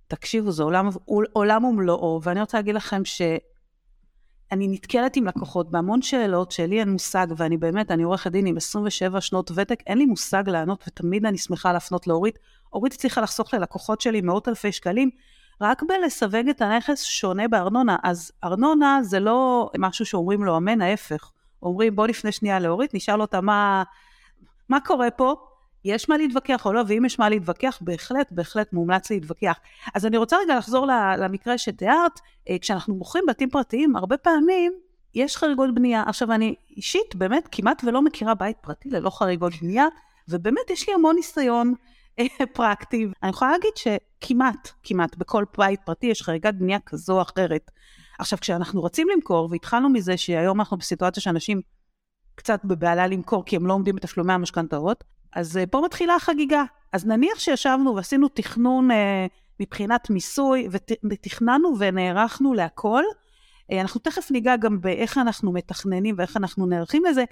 תקשיבו, 0.08 0.50
זה 0.50 0.62
עולם, 0.62 0.88
עולם 1.32 1.64
ומלואו, 1.64 2.20
ואני 2.22 2.40
רוצה 2.40 2.58
להגיד 2.58 2.74
לכם 2.74 3.04
שאני 3.04 4.68
נתקלת 4.68 5.16
עם 5.16 5.26
לקוחות 5.26 5.70
בהמון 5.70 6.02
שאלות 6.02 6.50
שלי 6.50 6.80
אין 6.80 6.90
מושג, 6.90 7.26
ואני 7.36 7.56
באמת, 7.56 7.90
אני 7.90 8.02
עורכת 8.02 8.32
דין 8.32 8.46
עם 8.46 8.56
27 8.56 9.20
שנות 9.20 9.50
ותק, 9.54 9.82
אין 9.86 9.98
לי 9.98 10.06
מושג 10.06 10.42
לענות, 10.46 10.84
ותמיד 10.88 11.26
אני 11.26 11.38
שמחה 11.38 11.72
להפנות 11.72 12.06
לאורית. 12.06 12.38
אורית 12.72 12.92
הצליחה 12.92 13.20
לחסוך 13.20 13.54
ללקוחות 13.54 14.00
שלי 14.00 14.20
מאות 14.20 14.48
אלפי 14.48 14.72
שקלים, 14.72 15.10
רק 15.60 15.82
בלסווג 15.82 16.48
את 16.50 16.62
הנכס 16.62 17.02
שונה 17.02 17.48
בארנונה. 17.48 17.96
אז 18.02 18.32
ארנונה 18.44 18.98
זה 19.02 19.20
לא 19.20 19.70
משהו 19.78 20.06
שאומרים 20.06 20.44
לו 20.44 20.56
אמן, 20.56 20.80
ההפך. 20.80 21.30
אומרים 21.62 21.96
בוא 21.96 22.06
נפנה 22.06 22.32
שנייה 22.32 22.60
לאורית, 22.60 22.94
נשאל 22.94 23.20
אותה 23.20 23.40
מה, 23.40 23.82
מה 24.68 24.80
קורה 24.80 25.10
פה, 25.10 25.34
יש 25.84 26.08
מה 26.08 26.16
להתווכח 26.16 26.66
או 26.66 26.72
לא, 26.72 26.82
ואם 26.86 27.04
יש 27.04 27.18
מה 27.18 27.28
להתווכח, 27.28 27.78
בהחלט, 27.80 28.28
בהחלט 28.30 28.72
מומלץ 28.72 29.10
להתווכח. 29.10 29.58
אז 29.94 30.06
אני 30.06 30.16
רוצה 30.16 30.36
רגע 30.36 30.58
לחזור 30.58 30.86
למקרה 31.18 31.58
שתיארת, 31.58 32.20
אה, 32.48 32.56
כשאנחנו 32.60 32.94
מוכרים 32.94 33.24
בתים 33.28 33.50
פרטיים, 33.50 33.96
הרבה 33.96 34.16
פעמים 34.16 34.72
יש 35.14 35.36
חריגות 35.36 35.74
בנייה. 35.74 36.02
עכשיו, 36.06 36.32
אני 36.32 36.54
אישית 36.76 37.14
באמת 37.14 37.48
כמעט 37.52 37.84
ולא 37.84 38.02
מכירה 38.02 38.34
בית 38.34 38.56
פרטי 38.60 38.90
ללא 38.90 39.10
חריגות 39.10 39.52
בנייה, 39.62 39.86
ובאמת 40.28 40.70
יש 40.70 40.88
לי 40.88 40.94
המון 40.94 41.16
ניסיון 41.16 41.74
פרקטי. 42.52 43.06
אני 43.22 43.30
יכולה 43.30 43.50
להגיד 43.50 43.70
שכמעט, 43.76 44.70
כמעט 44.82 45.16
בכל 45.16 45.44
בית 45.58 45.80
פרטי 45.84 46.06
יש 46.06 46.22
חריגת 46.22 46.54
בנייה 46.54 46.78
כזו 46.86 47.16
או 47.16 47.22
אחרת. 47.22 47.70
עכשיו, 48.18 48.38
כשאנחנו 48.38 48.80
רוצים 48.80 49.08
למכור, 49.14 49.48
והתחלנו 49.50 49.88
מזה 49.88 50.16
שהיום 50.16 50.60
אנחנו 50.60 50.76
בסיטואציה 50.76 51.22
שאנשים 51.22 51.60
קצת 52.34 52.60
בבעלה 52.64 53.06
למכור 53.06 53.44
כי 53.44 53.56
הם 53.56 53.66
לא 53.66 53.72
עומדים 53.72 53.96
בתשלומי 53.96 54.32
המשכנתאות, 54.32 55.04
אז 55.32 55.56
אה, 55.56 55.66
פה 55.66 55.82
מתחילה 55.84 56.14
החגיגה. 56.14 56.64
אז 56.92 57.06
נניח 57.06 57.38
שישבנו 57.38 57.96
ועשינו 57.96 58.28
תכנון 58.28 58.90
אה, 58.90 59.26
מבחינת 59.60 60.10
מיסוי, 60.10 60.68
ותכננו 61.10 61.74
ונערכנו 61.78 62.54
להכל, 62.54 63.02
אה, 63.72 63.80
אנחנו 63.80 64.00
תכף 64.00 64.30
ניגע 64.30 64.56
גם 64.56 64.80
באיך 64.80 65.18
אנחנו 65.18 65.52
מתכננים 65.52 66.14
ואיך 66.18 66.36
אנחנו 66.36 66.66
נערכים 66.66 67.04
לזה, 67.04 67.24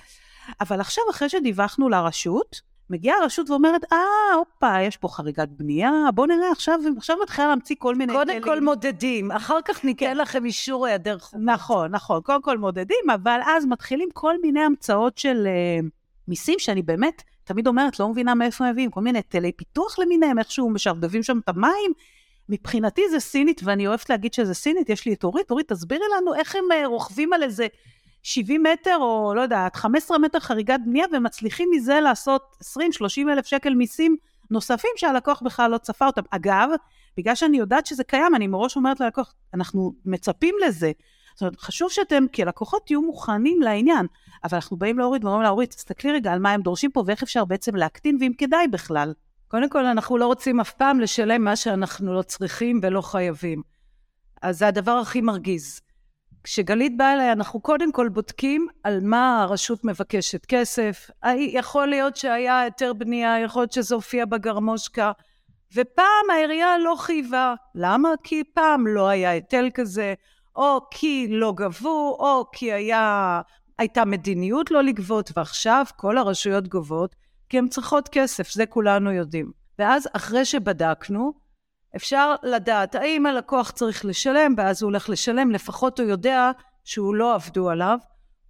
אבל 0.61 0.81
עכשיו, 0.81 1.05
אחרי 1.11 1.29
שדיווחנו 1.29 1.89
לרשות, 1.89 2.74
מגיעה 2.91 3.19
הרשות 3.19 3.51
ואומרת, 3.51 3.93
אה, 3.93 3.99
הופה, 4.37 4.81
יש 4.83 4.97
פה 4.97 5.09
חריגת 5.09 5.49
בנייה, 5.49 5.93
בוא 6.15 6.27
נראה, 6.27 6.51
עכשיו, 6.51 6.81
עכשיו 6.97 7.17
מתחילה 7.23 7.49
להמציא 7.49 7.77
כל 7.79 7.95
מיני 7.95 8.13
קודם 8.13 8.43
כל 8.43 8.61
מודדים, 8.61 9.33
אחר 9.33 9.59
כך 9.65 9.85
ניתן 9.85 10.07
כן. 10.07 10.17
לכם 10.17 10.45
אישור 10.45 10.87
היעדר 10.87 11.19
חובות. 11.19 11.45
נכון, 11.45 11.91
נכון, 11.91 12.21
קודם 12.23 12.43
כל 12.43 12.59
מודדים, 12.59 13.11
אבל 13.15 13.41
אז 13.47 13.67
מתחילים 13.67 14.09
כל 14.13 14.35
מיני 14.43 14.61
המצאות 14.61 15.19
של 15.19 15.47
uh, 15.47 15.87
מיסים, 16.29 16.59
שאני 16.59 16.83
באמת 16.83 17.23
תמיד 17.45 17.67
אומרת, 17.67 18.01
לא 18.01 18.09
מבינה 18.09 18.35
מאיפה 18.35 18.71
מביאים, 18.73 18.91
כל 18.91 19.01
מיני 19.01 19.19
היטלי 19.19 19.53
פיתוח 19.53 19.99
למיניהם, 19.99 20.39
איכשהו 20.39 20.71
משרבבים 20.71 21.23
שם 21.23 21.39
את 21.39 21.49
המים. 21.49 21.93
מבחינתי 22.49 23.03
זה 23.11 23.21
סינית, 23.21 23.61
ואני 23.65 23.87
אוהבת 23.87 24.11
להגיד 24.11 24.35
שזה 24.35 24.55
סינית, 24.55 24.91
יש 24.91 25.07
לי 25.07 25.13
את 25.13 25.25
אורית, 25.25 25.51
אורית, 25.51 25.73
תסבירי 25.73 26.05
לנו 26.19 26.35
איך 26.35 26.57
הם 26.57 26.65
uh, 26.71 26.87
רוכבים 26.87 27.33
על 27.33 27.43
איזה 27.43 27.67
70 28.25 28.63
מטר, 28.63 28.97
או 29.01 29.33
לא 29.37 29.41
יודעת, 29.41 29.77
15 29.77 30.19
מטר 30.19 30.41
חריגת 30.41 30.81
בנייה, 30.87 31.07
ומצליחים 31.13 31.69
מזה 31.73 32.01
לעשות 32.01 32.57
20-30 32.63 32.81
אלף 33.29 33.47
שקל 33.47 33.75
מיסים 33.75 34.17
נוספים 34.51 34.91
שהלקוח 34.97 35.43
בכלל 35.43 35.71
לא 35.71 35.79
צפה 35.79 36.07
אותם. 36.07 36.23
אגב, 36.31 36.69
בגלל 37.17 37.35
שאני 37.35 37.59
יודעת 37.59 37.87
שזה 37.87 38.05
קיים, 38.05 38.35
אני 38.35 38.47
מראש 38.47 38.77
אומרת 38.77 39.01
ללקוח, 39.01 39.35
אנחנו 39.55 39.95
מצפים 40.05 40.55
לזה. 40.67 40.93
זאת 41.35 41.43
אומרת, 41.43 41.61
חשוב 41.61 41.91
שאתם 41.91 42.25
כלקוחות 42.35 42.87
תהיו 42.87 43.03
מוכנים 43.03 43.63
לעניין, 43.63 44.07
אבל 44.45 44.55
אנחנו 44.55 44.77
באים 44.77 44.99
להוריד 44.99 45.25
ואומרים 45.25 45.43
להוריד, 45.43 45.69
תסתכלי 45.69 46.13
רגע 46.13 46.33
על 46.33 46.39
מה 46.39 46.51
הם 46.51 46.63
דורשים 46.63 46.91
פה 46.91 47.03
ואיך 47.07 47.23
אפשר 47.23 47.45
בעצם 47.45 47.77
להקטין, 47.77 48.17
ואם 48.21 48.33
כדאי 48.39 48.69
בכלל. 48.69 49.13
קודם 49.49 49.69
כל, 49.69 49.87
אנחנו 49.87 50.19
לא 50.19 50.27
רוצים 50.27 50.61
אף 50.61 50.73
פעם 50.73 51.01
לשלם 51.01 51.45
מה 51.45 51.57
שאנחנו 51.57 52.15
לא 52.15 52.23
צריכים 52.23 52.81
ולא 52.83 53.01
חייבים. 53.01 53.63
אז 54.43 54.59
זה 54.59 54.67
הדבר 54.67 54.93
הכי 54.93 55.21
מרגיז. 55.21 55.81
כשגלית 56.45 56.97
באה 56.97 57.13
אליי, 57.13 57.33
אנחנו 57.33 57.61
קודם 57.61 57.93
כל 57.93 58.09
בודקים 58.09 58.67
על 58.83 59.01
מה 59.03 59.43
הרשות 59.43 59.85
מבקשת 59.85 60.47
כסף. 60.47 61.11
יכול 61.37 61.87
להיות 61.87 62.17
שהיה 62.17 62.61
היתר 62.61 62.93
בנייה, 62.93 63.41
יכול 63.41 63.63
להיות 63.63 63.73
שזה 63.73 63.95
הופיע 63.95 64.25
בגרמושקה, 64.25 65.13
ופעם 65.75 66.31
העירייה 66.33 66.79
לא 66.79 66.95
חייבה. 66.99 67.55
למה? 67.75 68.09
כי 68.23 68.43
פעם 68.55 68.87
לא 68.87 69.09
היה 69.09 69.31
היטל 69.31 69.69
כזה, 69.75 70.15
או 70.57 70.79
כי 70.91 71.27
לא 71.31 71.53
גבו, 71.57 72.17
או 72.21 72.45
כי 72.53 72.73
היה, 72.73 73.41
הייתה 73.79 74.05
מדיניות 74.05 74.71
לא 74.71 74.83
לגבות, 74.83 75.31
ועכשיו 75.37 75.85
כל 75.97 76.19
הרשויות 76.19 76.69
גובות, 76.69 77.17
כי 77.49 77.59
הן 77.59 77.69
צריכות 77.69 78.09
כסף, 78.09 78.53
זה 78.53 78.67
כולנו 78.67 79.13
יודעים. 79.13 79.53
ואז 79.79 80.09
אחרי 80.13 80.45
שבדקנו, 80.45 81.33
אפשר 81.97 82.35
לדעת 82.43 82.95
האם 82.95 83.27
הלקוח 83.27 83.71
צריך 83.71 84.05
לשלם, 84.05 84.55
ואז 84.57 84.83
הוא 84.83 84.89
הולך 84.89 85.09
לשלם, 85.09 85.51
לפחות 85.51 86.01
הוא 86.01 86.09
יודע 86.09 86.51
שהוא 86.85 87.15
לא 87.15 87.35
עבדו 87.35 87.71
עליו, 87.71 87.99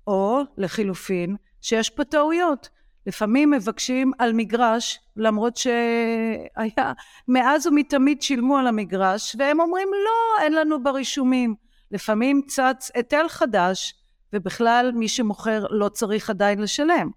או 0.06 0.40
לחילופין, 0.56 1.36
שיש 1.60 1.90
פה 1.90 2.04
טעויות. 2.04 2.68
לפעמים 3.06 3.50
מבקשים 3.50 4.12
על 4.18 4.32
מגרש, 4.32 5.00
למרות 5.16 5.56
שהיה, 5.56 6.92
מאז 7.28 7.66
ומתמיד 7.66 8.22
שילמו 8.22 8.58
על 8.58 8.66
המגרש, 8.66 9.36
והם 9.38 9.60
אומרים 9.60 9.88
לא, 10.04 10.42
אין 10.44 10.52
לנו 10.52 10.82
ברישומים. 10.82 11.54
לפעמים 11.90 12.42
צץ 12.46 12.90
היטל 12.94 13.28
חדש, 13.28 13.94
ובכלל 14.32 14.92
מי 14.94 15.08
שמוכר 15.08 15.64
לא 15.70 15.88
צריך 15.88 16.30
עדיין 16.30 16.58
לשלם. 16.58 17.10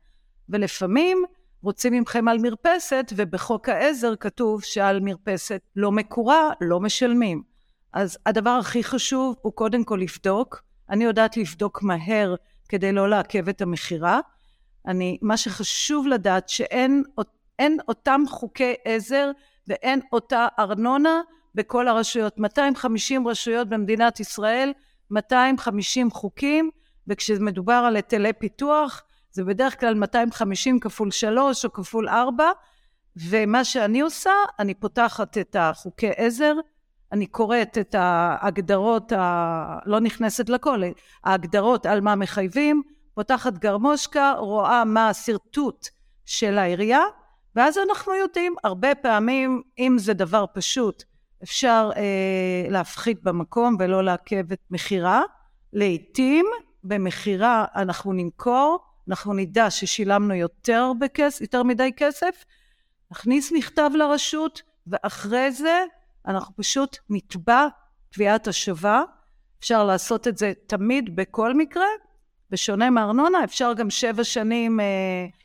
ולפעמים 0.50 1.24
רוצים 1.68 2.02
מכם 2.02 2.28
על 2.28 2.38
מרפסת, 2.38 3.14
ובחוק 3.16 3.70
העזר 3.70 4.16
כתוב 4.16 4.64
שעל 4.64 5.00
מרפסת 5.00 5.62
לא 5.76 5.92
מקורה, 5.92 6.50
לא 6.62 6.80
משלמים. 6.80 7.44
אז 7.94 8.18
הדבר 8.26 8.50
הכי 8.50 8.84
חשוב 8.84 9.36
הוא 9.42 9.54
קודם 9.54 9.84
כל 9.84 10.00
לבדוק. 10.02 10.64
אני 10.90 11.04
יודעת 11.04 11.38
לבדוק 11.38 11.84
מהר 11.84 12.36
כדי 12.70 12.92
לא 12.92 13.10
לעכב 13.10 13.50
את 13.50 13.62
המכירה. 13.62 14.20
אני, 14.86 15.18
מה 15.22 15.38
שחשוב 15.38 16.08
לדעת 16.08 16.50
שאין 16.50 17.04
אין 17.60 17.78
אותם 17.88 18.22
חוקי 18.28 18.74
עזר 18.86 19.32
ואין 19.68 20.00
אותה 20.12 20.48
ארנונה 20.60 21.22
בכל 21.56 21.88
הרשויות. 21.88 22.38
250 22.38 23.28
רשויות 23.28 23.70
במדינת 23.70 24.20
ישראל, 24.20 24.72
250 25.12 26.12
חוקים, 26.12 26.70
וכשמדובר 27.08 27.84
על 27.88 27.96
היטלי 27.96 28.34
פיתוח, 28.34 29.04
זה 29.38 29.44
בדרך 29.44 29.79
כלל 29.79 29.94
250 29.94 30.79
כפול 30.79 31.12
3 31.12 31.65
או 31.65 31.74
כפול 31.74 32.10
4, 32.10 32.51
ומה 33.29 33.63
שאני 33.63 34.01
עושה, 34.01 34.32
אני 34.60 34.74
פותחת 34.74 35.38
את 35.38 35.56
החוקי 35.60 36.10
עזר, 36.15 36.53
אני 37.12 37.25
קוראת 37.25 37.77
את 37.77 37.96
ההגדרות, 37.98 39.12
ה... 39.12 39.79
לא 39.86 40.00
נכנסת 40.00 40.50
לכל, 40.50 40.82
ההגדרות 41.24 41.86
על 41.86 42.01
מה 42.01 42.15
מחייבים, 42.15 42.82
פותחת 43.13 43.53
גרמושקה, 43.53 44.34
רואה 44.38 44.86
מה 44.86 45.10
השרטוט 45.10 45.88
של 46.25 46.58
העירייה, 46.58 47.03
ואז 47.56 47.77
אנחנו 47.77 48.13
יודעים, 48.13 48.56
הרבה 48.63 48.96
פעמים, 48.96 49.62
אם 49.79 49.96
זה 50.00 50.13
דבר 50.13 50.46
פשוט, 50.53 51.03
אפשר 51.44 51.89
אה, 51.96 52.70
להפחית 52.70 53.24
במקום 53.24 53.75
ולא 53.79 54.03
לעכב 54.03 54.51
את 54.51 54.62
מכירה. 54.72 55.22
לעתים 55.74 56.46
במכירה 56.84 57.65
אנחנו 57.75 58.13
נמכור 58.13 58.87
אנחנו 59.10 59.34
נדע 59.34 59.70
ששילמנו 59.70 60.34
יותר, 60.34 60.92
בכס, 61.00 61.42
יותר 61.42 61.64
מדי 61.64 61.92
כסף, 61.98 62.46
נכניס 63.12 63.52
מכתב 63.52 63.92
לרשות, 63.94 64.62
ואחרי 64.88 65.52
זה 65.52 65.84
אנחנו 66.28 66.56
פשוט 66.56 66.98
נתבע 67.10 67.68
תביעת 68.10 68.48
השבה. 68.48 69.04
אפשר 69.60 69.84
לעשות 69.84 70.28
את 70.28 70.38
זה 70.38 70.54
תמיד 70.68 71.16
בכל 71.16 71.54
מקרה. 71.54 71.88
בשונה 72.52 72.90
מארנונה, 72.90 73.44
אפשר 73.44 73.74
גם 73.74 73.90
שבע 73.90 74.24
שנים, 74.24 74.80
אה, 74.80 74.86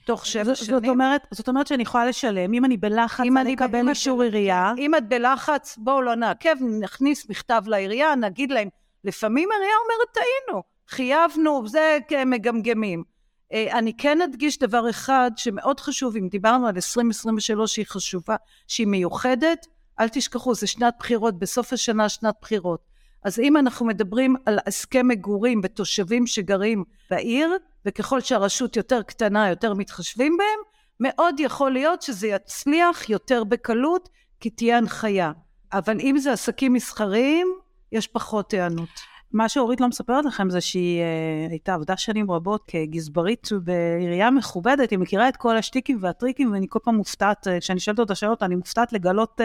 תוך 0.04 0.26
שבע 0.26 0.44
זאת, 0.44 0.56
שנים. 0.56 0.80
זאת 0.80 0.88
אומרת, 0.88 1.26
זאת 1.30 1.48
אומרת 1.48 1.66
שאני 1.66 1.82
יכולה 1.82 2.06
לשלם, 2.06 2.54
אם 2.54 2.64
אני 2.64 2.76
בלחץ, 2.76 3.24
אם 3.24 3.38
אני 3.38 3.54
אקבל 3.54 3.88
אישור 3.88 4.22
עירייה. 4.22 4.72
אם 4.78 4.94
את 4.94 5.08
בלחץ, 5.08 5.78
בואו 5.78 6.02
לא 6.02 6.14
נעכב, 6.14 6.54
נכניס 6.80 7.30
מכתב 7.30 7.62
לעירייה, 7.66 8.14
נגיד 8.14 8.50
להם, 8.50 8.68
לפעמים 9.04 9.48
העירייה 9.50 9.74
אומרת, 9.84 10.08
טעינו, 10.14 10.62
חייבנו, 10.88 11.68
זה 11.68 11.98
מגמגמים. 12.26 13.11
אה, 13.52 13.78
אני 13.78 13.96
כן 13.96 14.20
אדגיש 14.20 14.58
דבר 14.58 14.90
אחד 14.90 15.30
שמאוד 15.36 15.80
חשוב, 15.80 16.16
אם 16.16 16.28
דיברנו 16.28 16.66
על 16.66 16.74
2023 16.74 17.74
שהיא 17.74 17.86
חשובה, 17.88 18.36
שהיא 18.68 18.86
מיוחדת, 18.86 19.66
אל 20.00 20.08
תשכחו, 20.08 20.54
זה 20.54 20.66
שנת 20.66 20.94
בחירות, 20.98 21.38
בסוף 21.38 21.72
השנה 21.72 22.08
שנת 22.08 22.34
בחירות. 22.40 22.80
אז 23.24 23.38
אם 23.38 23.56
אנחנו 23.56 23.86
מדברים 23.86 24.36
על 24.46 24.58
הסכם 24.66 25.08
מגורים 25.08 25.60
בתושבים 25.60 26.26
שגרים 26.26 26.84
בעיר, 27.10 27.56
וככל 27.86 28.20
שהרשות 28.20 28.76
יותר 28.76 29.02
קטנה, 29.02 29.48
יותר 29.48 29.74
מתחשבים 29.74 30.36
בהם, 30.36 30.60
מאוד 31.00 31.40
יכול 31.40 31.72
להיות 31.72 32.02
שזה 32.02 32.28
יצליח 32.28 33.08
יותר 33.08 33.44
בקלות, 33.44 34.08
כי 34.40 34.50
תהיה 34.50 34.78
הנחיה. 34.78 35.32
אבל 35.72 36.00
אם 36.00 36.18
זה 36.18 36.32
עסקים 36.32 36.72
מסחריים, 36.72 37.46
יש 37.92 38.06
פחות 38.06 38.52
היענות. 38.52 39.11
מה 39.32 39.48
שאורית 39.48 39.80
לא 39.80 39.88
מספרת 39.88 40.24
לכם 40.24 40.50
זה 40.50 40.60
שהיא 40.60 41.00
uh, 41.00 41.50
הייתה 41.50 41.74
עבדה 41.74 41.96
שנים 41.96 42.30
רבות 42.30 42.64
כגזברית 42.66 43.48
בעירייה 43.64 44.30
מכובדת, 44.30 44.90
היא 44.90 44.98
מכירה 44.98 45.28
את 45.28 45.36
כל 45.36 45.56
השטיקים 45.56 45.98
והטריקים, 46.00 46.52
ואני 46.52 46.66
כל 46.68 46.78
פעם 46.82 46.94
מופתעת, 46.94 47.46
uh, 47.46 47.50
כשאני 47.60 47.80
שואלת 47.80 47.98
אותה 47.98 48.14
שאלות, 48.14 48.42
אני 48.42 48.54
מופתעת 48.54 48.92
לגלות 48.92 49.40
uh, 49.40 49.44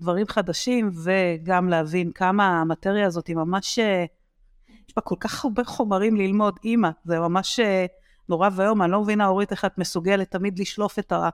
דברים 0.00 0.26
חדשים, 0.26 0.90
וגם 1.04 1.68
להבין 1.68 2.12
כמה 2.12 2.60
המטריה 2.60 3.06
הזאת 3.06 3.26
היא 3.26 3.36
ממש, 3.36 3.78
uh, 3.78 3.82
יש 4.88 4.94
בה 4.96 5.02
כל 5.02 5.16
כך 5.20 5.44
הרבה 5.44 5.64
חומרים 5.64 6.16
ללמוד, 6.16 6.58
אימא, 6.64 6.90
זה 7.04 7.20
ממש 7.20 7.60
uh, 7.60 7.62
נורא 8.28 8.48
ואיום, 8.52 8.82
אני 8.82 8.92
לא 8.92 9.00
מבינה, 9.00 9.26
אורית, 9.26 9.50
איך 9.50 9.64
את 9.64 9.78
מסוגלת 9.78 10.30
תמיד 10.30 10.58
לשלוף 10.58 10.98
את 10.98 11.12
ה... 11.12 11.28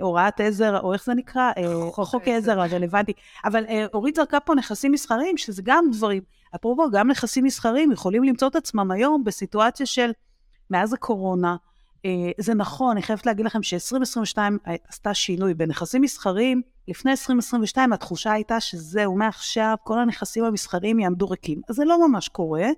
הוראת 0.00 0.40
עזר, 0.40 0.80
או 0.80 0.92
איך 0.92 1.04
זה 1.04 1.14
נקרא? 1.14 1.52
חוק, 1.90 2.06
חוק 2.06 2.22
עזר. 2.26 2.60
הרלוונטי. 2.60 3.12
אבל 3.44 3.64
אורית 3.94 4.14
זרקה 4.14 4.40
פה 4.40 4.54
נכסים 4.54 4.92
מסחריים, 4.92 5.36
שזה 5.36 5.62
גם 5.64 5.84
דברים 5.92 6.22
אפרופו, 6.54 6.90
גם 6.90 7.10
נכסים 7.10 7.44
מסחרים 7.44 7.92
יכולים 7.92 8.24
למצוא 8.24 8.48
את 8.48 8.56
עצמם 8.56 8.90
היום 8.90 9.24
בסיטואציה 9.24 9.86
של 9.86 10.10
מאז 10.70 10.92
הקורונה. 10.92 11.56
אה, 12.04 12.30
זה 12.38 12.54
נכון, 12.54 12.90
אני 12.90 13.02
חייבת 13.02 13.26
להגיד 13.26 13.46
לכם 13.46 13.62
ש-2022 13.62 14.38
עשתה 14.88 15.14
שינוי. 15.14 15.54
בנכסים 15.54 16.02
מסחריים, 16.02 16.62
לפני 16.88 17.10
2022 17.10 17.92
התחושה 17.92 18.32
הייתה 18.32 18.60
שזהו, 18.60 19.16
מעכשיו 19.16 19.76
כל 19.84 19.98
הנכסים 19.98 20.44
המסחריים 20.44 21.00
יעמדו 21.00 21.28
ריקים. 21.28 21.60
אז 21.68 21.76
זה 21.76 21.84
לא 21.84 22.08
ממש 22.08 22.28
קורה. 22.28 22.68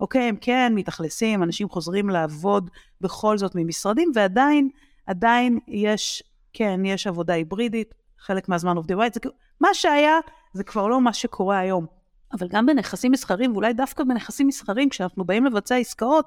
אוקיי, 0.00 0.22
הם 0.22 0.36
כן 0.40 0.72
מתאכלסים, 0.74 1.42
אנשים 1.42 1.68
חוזרים 1.68 2.10
לעבוד 2.10 2.70
בכל 3.00 3.38
זאת 3.38 3.52
ממשרדים, 3.54 4.12
ועדיין, 4.14 4.68
עדיין 5.06 5.58
יש, 5.68 6.22
כן, 6.52 6.84
יש 6.84 7.06
עבודה 7.06 7.34
היברידית, 7.34 7.94
חלק 8.18 8.48
מהזמן 8.48 8.76
עובדי 8.76 8.96
בית, 8.96 9.16
מה 9.60 9.68
שהיה, 9.74 10.18
זה 10.52 10.64
כבר 10.64 10.86
לא 10.86 11.00
מה 11.00 11.12
שקורה 11.12 11.58
היום. 11.58 11.86
אבל 12.32 12.48
גם 12.48 12.66
בנכסים 12.66 13.12
מסחריים, 13.12 13.52
ואולי 13.52 13.72
דווקא 13.72 14.04
בנכסים 14.04 14.46
מסחריים, 14.46 14.88
כשאנחנו 14.88 15.24
באים 15.24 15.44
לבצע 15.44 15.76
עסקאות, 15.76 16.26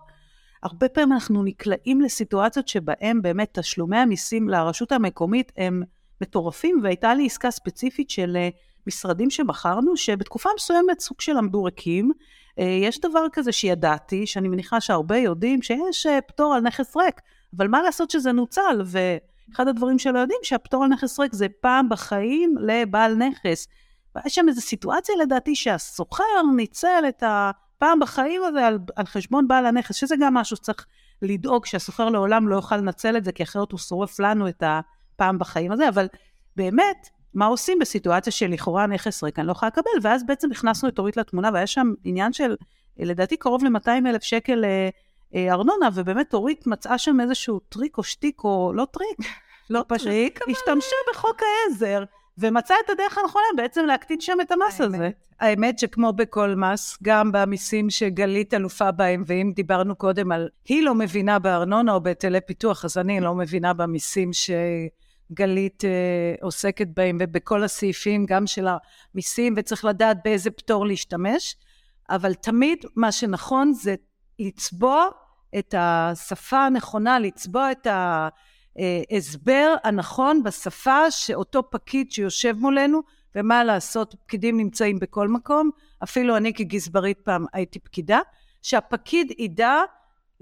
הרבה 0.63 0.89
פעמים 0.89 1.13
אנחנו 1.13 1.43
נקלעים 1.43 2.01
לסיטואציות 2.01 2.67
שבהם 2.67 3.21
באמת 3.21 3.59
תשלומי 3.59 3.97
המיסים 3.97 4.50
לרשות 4.50 4.91
המקומית 4.91 5.51
הם 5.57 5.83
מטורפים, 6.21 6.79
והייתה 6.83 7.13
לי 7.13 7.25
עסקה 7.25 7.51
ספציפית 7.51 8.09
של 8.09 8.38
אה, 8.38 8.50
משרדים 8.88 9.29
שבחרנו, 9.29 9.97
שבתקופה 9.97 10.50
מסוימת 10.55 11.00
סוג 11.00 11.21
של 11.21 11.38
עמדו 11.38 11.63
ריקים. 11.63 12.12
אה, 12.59 12.79
יש 12.81 13.00
דבר 13.01 13.25
כזה 13.31 13.51
שידעתי, 13.51 14.27
שאני 14.27 14.47
מניחה 14.47 14.81
שהרבה 14.81 15.17
יודעים, 15.17 15.62
שיש 15.62 16.05
אה, 16.05 16.21
פטור 16.21 16.53
על 16.53 16.62
נכס 16.62 16.95
ריק, 16.97 17.21
אבל 17.57 17.67
מה 17.67 17.81
לעשות 17.81 18.12
שזה 18.12 18.31
נוצל, 18.31 18.81
ואחד 18.85 19.67
הדברים 19.67 20.00
שלא 20.00 20.19
יודעים, 20.19 20.39
שהפטור 20.43 20.83
על 20.83 20.89
נכס 20.89 21.19
ריק 21.19 21.33
זה 21.33 21.47
פעם 21.62 21.89
בחיים 21.89 22.55
לבעל 22.59 23.15
נכס. 23.15 23.67
ויש 24.15 24.36
שם 24.36 24.45
איזו 24.50 24.62
סיטואציה 24.62 25.15
לדעתי 25.22 25.55
שהסוחר 25.55 26.24
ניצל 26.55 27.03
את 27.10 27.24
הפעם 27.25 28.00
בחיים 28.00 28.43
הזה 28.43 28.67
על, 28.67 28.79
על 28.95 29.05
חשבון 29.05 29.48
בעל 29.48 29.65
הנכס, 29.65 29.95
שזה 29.95 30.15
גם 30.19 30.34
משהו 30.34 30.55
שצריך 30.55 30.86
לדאוג 31.22 31.65
שהשוכר 31.65 32.10
לעולם 32.10 32.48
לא 32.48 32.55
יוכל 32.55 32.77
לנצל 32.77 33.17
את 33.17 33.24
זה, 33.24 33.31
כי 33.31 33.43
אחרת 33.43 33.72
הוא 33.72 33.79
שורף 33.79 34.19
לנו 34.19 34.48
את 34.48 34.63
הפעם 34.65 35.39
בחיים 35.39 35.72
הזה, 35.72 35.89
אבל 35.89 36.07
באמת, 36.55 37.10
מה 37.34 37.45
עושים 37.45 37.79
בסיטואציה 37.79 38.34
שלכאורה 38.34 38.84
הנכס 38.84 39.24
ריק, 39.24 39.39
אני 39.39 39.48
לא 39.48 39.51
יכולה 39.51 39.69
לקבל, 39.69 39.91
ואז 40.01 40.25
בעצם 40.25 40.51
הכנסנו 40.51 40.89
את 40.89 41.00
אורית 41.00 41.17
לתמונה, 41.17 41.50
והיה 41.53 41.67
שם 41.67 41.93
עניין 42.03 42.34
של, 42.34 42.55
לדעתי, 42.98 43.38
קרוב 43.38 43.63
ל-200 43.63 43.89
אלף 44.07 44.24
שקל 44.24 44.65
אה, 44.65 44.89
אה, 45.36 45.53
ארנונה, 45.53 45.89
ובאמת 45.93 46.34
אורית 46.34 46.67
מצאה 46.67 46.98
שם 46.98 47.19
איזשהו 47.19 47.60
טריק 47.60 47.98
או 47.98 48.03
שטיק, 48.03 48.43
או 48.43 48.72
לא 48.75 48.88
טריק, 48.91 49.31
לא 49.69 49.86
פשוט, 49.88 50.10
השתמשה 50.50 50.95
בחוק 51.13 51.41
העזר. 51.41 52.03
ומצא 52.38 52.74
את 52.86 52.89
הדרך 52.89 53.18
הנכונה 53.18 53.46
בעצם 53.58 53.86
להקטין 53.86 54.22
שם 54.22 54.38
את 54.42 54.51
המס 54.51 54.82
האמת, 54.82 54.96
הזה. 54.96 55.10
האמת 55.39 55.80
שכמו 55.80 56.13
בכל 56.13 56.56
מס, 56.56 56.98
גם 57.04 57.32
במיסים 57.32 57.89
שגלית 57.89 58.54
אלופה 58.54 58.92
בהם, 58.92 59.24
ואם 59.25 59.51
דיברנו 59.56 59.96
קודם 59.96 60.32
על 60.32 60.50
היא 60.65 60.84
לא 60.84 60.96
מבינה 60.96 61.39
בארנונה 61.39 61.94
או 61.94 62.01
בהיטלי 62.01 62.42
פיתוח, 62.42 62.86
אז 62.86 62.98
אני 62.98 63.20
לא 63.20 63.36
מבינה 63.36 63.74
במיסים 63.74 64.32
שגלית 64.34 65.86
אה, 65.86 66.36
עוסקת 66.42 66.88
בהם, 66.88 67.18
ובכל 67.20 67.63
הסעיפים 67.63 68.25
גם 68.25 68.48
של 68.48 68.68
המיסים, 69.13 69.54
וצריך 69.58 69.86
לדעת 69.86 70.18
באיזה 70.24 70.51
פטור 70.51 70.86
להשתמש, 70.86 71.56
אבל 72.10 72.34
תמיד 72.34 72.86
מה 72.96 73.12
שנכון 73.12 73.74
זה 73.74 73.96
לצבוע 74.39 75.08
את 75.58 75.75
השפה 75.77 76.65
הנכונה, 76.65 77.20
לצבוע 77.20 77.72
את 77.72 77.88
ה... 77.88 78.27
ההסבר 79.12 79.75
הנכון 79.84 80.44
בשפה 80.44 81.12
שאותו 81.12 81.70
פקיד 81.70 82.12
שיושב 82.12 82.55
מולנו, 82.60 83.01
ומה 83.36 83.63
לעשות, 83.63 84.15
פקידים 84.25 84.58
נמצאים 84.58 85.00
בכל 85.00 85.27
מקום, 85.27 85.70
אפילו 86.03 86.38
אני 86.38 86.53
כגזברית 86.53 87.20
פעם 87.20 87.46
הייתי 87.53 87.79
פקידה, 87.79 88.20
שהפקיד 88.62 89.32
ידע 89.38 89.82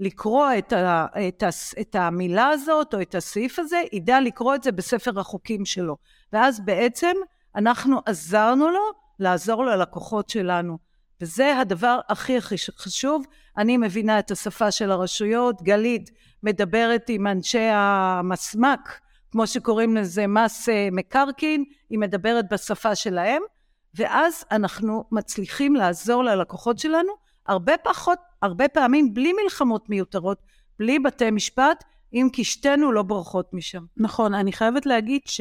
לקרוא 0.00 0.48
את, 0.58 0.72
ה, 0.72 1.06
את, 1.28 1.42
ה, 1.42 1.48
את 1.80 1.94
המילה 1.94 2.48
הזאת 2.48 2.94
או 2.94 3.00
את 3.00 3.14
הסעיף 3.14 3.58
הזה, 3.58 3.82
ידע 3.92 4.20
לקרוא 4.20 4.54
את 4.54 4.62
זה 4.62 4.72
בספר 4.72 5.20
החוקים 5.20 5.64
שלו. 5.64 5.96
ואז 6.32 6.60
בעצם 6.60 7.12
אנחנו 7.56 8.00
עזרנו 8.06 8.70
לו 8.70 8.82
לעזור 9.18 9.64
ללקוחות 9.64 10.28
שלנו. 10.28 10.78
וזה 11.20 11.58
הדבר 11.58 12.00
הכי 12.08 12.36
הכי 12.38 12.56
חשוב. 12.78 13.24
אני 13.58 13.76
מבינה 13.76 14.18
את 14.18 14.30
השפה 14.30 14.70
של 14.70 14.90
הרשויות, 14.90 15.62
גלית 15.62 16.10
מדברת 16.42 17.04
עם 17.08 17.26
אנשי 17.26 17.68
המסמ"ק, 17.72 19.00
כמו 19.30 19.46
שקוראים 19.46 19.96
לזה 19.96 20.26
מס 20.26 20.68
אה, 20.68 20.88
מקרקעין, 20.92 21.64
היא 21.90 21.98
מדברת 21.98 22.44
בשפה 22.52 22.94
שלהם, 22.94 23.42
ואז 23.94 24.44
אנחנו 24.50 25.04
מצליחים 25.12 25.76
לעזור 25.76 26.24
ללקוחות 26.24 26.78
שלנו 26.78 27.12
הרבה 27.46 27.72
פחות, 27.78 28.18
הרבה 28.42 28.68
פעמים 28.68 29.14
בלי 29.14 29.32
מלחמות 29.42 29.90
מיותרות, 29.90 30.38
בלי 30.78 30.98
בתי 30.98 31.30
משפט, 31.30 31.84
אם 32.12 32.28
כי 32.32 32.44
שתינו 32.44 32.92
לא 32.92 33.02
בורחות 33.02 33.54
משם. 33.54 33.84
נכון, 33.96 34.34
אני 34.34 34.52
חייבת 34.52 34.86
להגיד 34.86 35.20
ש... 35.24 35.40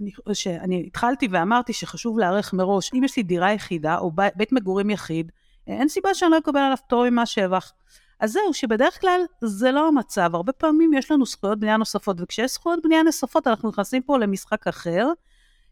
אני, 0.00 0.10
שאני 0.32 0.84
התחלתי 0.86 1.28
ואמרתי 1.30 1.72
שחשוב 1.72 2.18
להיערך 2.18 2.52
מראש. 2.52 2.90
אם 2.94 3.04
יש 3.04 3.16
לי 3.16 3.22
דירה 3.22 3.52
יחידה 3.52 3.98
או 3.98 4.10
בית, 4.10 4.32
בית 4.36 4.52
מגורים 4.52 4.90
יחיד, 4.90 5.32
אין 5.68 5.88
סיבה 5.88 6.14
שאני 6.14 6.30
לא 6.30 6.38
אקבל 6.38 6.60
עליו 6.60 6.76
פטור 6.76 7.10
ממס 7.10 7.28
שבח. 7.28 7.72
אז 8.20 8.32
זהו, 8.32 8.54
שבדרך 8.54 9.00
כלל 9.00 9.20
זה 9.40 9.72
לא 9.72 9.88
המצב. 9.88 10.30
הרבה 10.34 10.52
פעמים 10.52 10.94
יש 10.94 11.10
לנו 11.10 11.26
זכויות 11.26 11.60
בנייה 11.60 11.76
נוספות, 11.76 12.16
וכשיש 12.20 12.52
זכויות 12.52 12.82
בנייה 12.82 13.02
נוספות 13.02 13.46
אנחנו 13.46 13.68
נכנסים 13.68 14.02
פה 14.02 14.18
למשחק 14.18 14.66
אחר, 14.66 15.06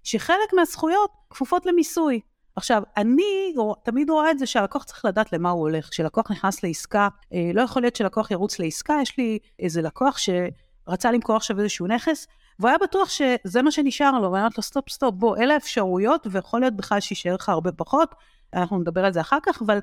שחלק 0.04 0.52
מהזכויות 0.56 1.10
כפופות 1.30 1.66
למיסוי. 1.66 2.20
עכשיו, 2.56 2.82
אני 2.96 3.54
תמיד 3.84 4.10
רואה 4.10 4.30
את 4.30 4.38
זה 4.38 4.46
שהלקוח 4.46 4.84
צריך 4.84 5.04
לדעת 5.04 5.32
למה 5.32 5.50
הוא 5.50 5.60
הולך. 5.60 5.88
כשלקוח 5.90 6.30
נכנס 6.30 6.62
לעסקה, 6.62 7.08
אה, 7.32 7.50
לא 7.54 7.62
יכול 7.62 7.82
להיות 7.82 7.96
שלקוח 7.96 8.30
ירוץ 8.30 8.58
לעסקה, 8.58 8.98
יש 9.02 9.18
לי 9.18 9.38
איזה 9.58 9.82
לקוח 9.82 10.18
שרצה 10.18 11.12
למכור 11.12 11.36
עכשיו 11.36 11.60
איזשהו 11.60 11.86
נכס, 11.86 12.26
והוא 12.58 12.68
היה 12.68 12.78
בטוח 12.78 13.08
שזה 13.08 13.62
מה 13.62 13.70
שנשאר 13.70 14.10
לו, 14.10 14.32
ואני 14.32 14.40
אומרת 14.40 14.56
לו, 14.56 14.62
סטופ, 14.62 14.90
סטופ, 14.90 15.14
בוא, 15.14 15.36
אלה 15.36 15.54
האפשרויות, 15.54 16.26
ויכול 16.30 16.60
להיות 16.60 16.76
בכלל 16.76 17.00
שיישאר 17.00 17.34
לך 17.34 17.48
הרבה 17.48 17.72
פחות, 17.72 18.14
אנחנו 18.54 18.78
נדבר 18.78 19.04
על 19.04 19.12
זה 19.12 19.20
אחר 19.20 19.38
כך, 19.42 19.62
אבל 19.62 19.78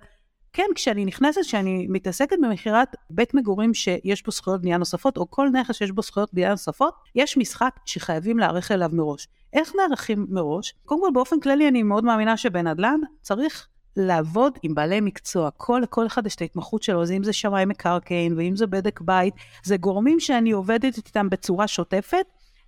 כן, 0.54 0.68
כשאני 0.76 1.06
נכנסת, 1.06 1.42
כשאני 1.42 1.88
מתעסקת 1.90 2.38
במכירת 2.42 2.96
בית 3.10 3.34
מגורים 3.34 3.74
שיש 3.74 4.24
בו 4.24 4.32
זכויות 4.32 4.62
בנייה 4.62 4.78
נוספות, 4.78 5.18
או 5.18 5.32
כל 5.32 5.50
נכס 5.50 5.76
שיש 5.76 5.92
בו 5.92 6.02
זכויות 6.02 6.34
בנייה 6.34 6.50
נוספות, 6.50 6.94
יש 7.16 7.38
משחק 7.38 7.80
שחייבים 7.86 8.40
להיערך 8.40 8.72
אליו 8.72 8.90
מראש. 8.94 9.28
איך 9.54 9.72
נערכים 9.76 10.26
מראש? 10.30 10.74
קודם 10.86 11.02
כל, 11.02 11.10
באופן 11.14 11.40
כללי, 11.40 11.68
אני 11.68 11.84
מאוד 11.84 12.04
מאמינה 12.04 12.38
שבנדל"ן 12.38 13.00
צריך 13.22 13.68
לעבוד 13.98 14.58
עם 14.64 14.76
בעלי 14.76 15.02
מקצוע. 15.02 15.50
כל, 15.58 15.82
כל 15.90 16.08
אחד 16.08 16.26
יש 16.26 16.36
את 16.36 16.42
ההתמחות 16.42 16.84
שלו, 16.84 17.06
זה 17.06 17.14
אם 17.14 17.24
זה 17.24 17.34
שמאי 17.34 17.66
מקרקעין, 17.66 18.38
ואם 18.38 18.56
זה 18.56 18.68
בדק 18.68 19.02
בית, 19.02 19.34
זה 19.64 19.78
גורמים 19.78 20.20
שאני 20.20 20.52
עובדת 20.52 20.98
איתם 20.98 21.30
בצורה 21.30 21.68
שוטפת, 21.68 22.26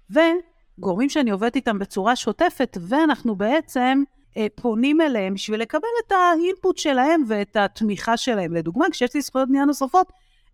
וגורמים 0.10 1.10
שאני 1.10 1.32
עובדת 1.32 1.56
איתם 1.56 1.80
בצורה 1.80 2.16
שוטפת, 2.16 2.78
ואנחנו 2.82 3.36
בעצם 3.36 4.04
פונים 4.56 5.02
אליהם 5.02 5.34
בשביל 5.34 5.62
לקבל 5.62 5.88
את 6.08 6.12
האינפוט 6.12 6.78
שלהם 6.78 7.24
ואת 7.28 7.56
התמיכה 7.56 8.18
שלהם. 8.18 8.54
לדוגמה, 8.54 8.86
כשיש 8.92 9.14
לי 9.14 9.22
זכויות 9.22 9.50
בנייה 9.50 9.66
נוספות, 9.66 10.12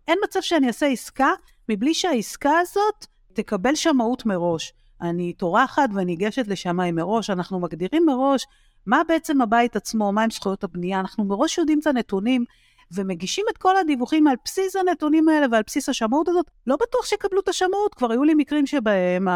אין 0.08 0.18
מצב 0.24 0.40
שאני 0.40 0.66
אעשה 0.66 0.86
עסקה 0.86 1.30
מבלי 1.68 1.94
שהעסקה 1.94 2.58
הזאת 2.58 3.06
תקבל 3.32 3.74
שמאות 3.74 4.26
מראש. 4.26 4.72
אני 5.02 5.32
טורחת 5.32 5.88
ואני 5.94 6.04
ניגשת 6.04 6.48
לשמאי 6.48 6.92
מראש, 6.92 7.30
אנחנו 7.30 7.60
מגדירים 7.60 8.06
מראש 8.06 8.46
מה 8.86 9.02
בעצם 9.08 9.42
הבית 9.42 9.76
עצמו, 9.76 10.12
מהם 10.12 10.30
זכויות 10.30 10.64
הבנייה, 10.64 11.00
אנחנו 11.00 11.24
מראש 11.24 11.58
יודעים 11.58 11.78
את 11.78 11.86
הנתונים 11.86 12.44
ומגישים 12.94 13.46
את 13.50 13.58
כל 13.58 13.76
הדיווחים 13.76 14.26
על 14.26 14.36
בסיס 14.44 14.76
הנתונים 14.76 15.28
האלה 15.28 15.46
ועל 15.50 15.62
בסיס 15.66 15.88
השמאות 15.88 16.28
הזאת, 16.28 16.50
לא 16.66 16.76
בטוח 16.76 17.06
שיקבלו 17.06 17.40
את 17.40 17.48
השמאות. 17.48 17.94
כבר 17.94 18.12
היו 18.12 18.24
לי 18.24 18.34
מקרים 18.34 18.66
שבהם 18.66 19.28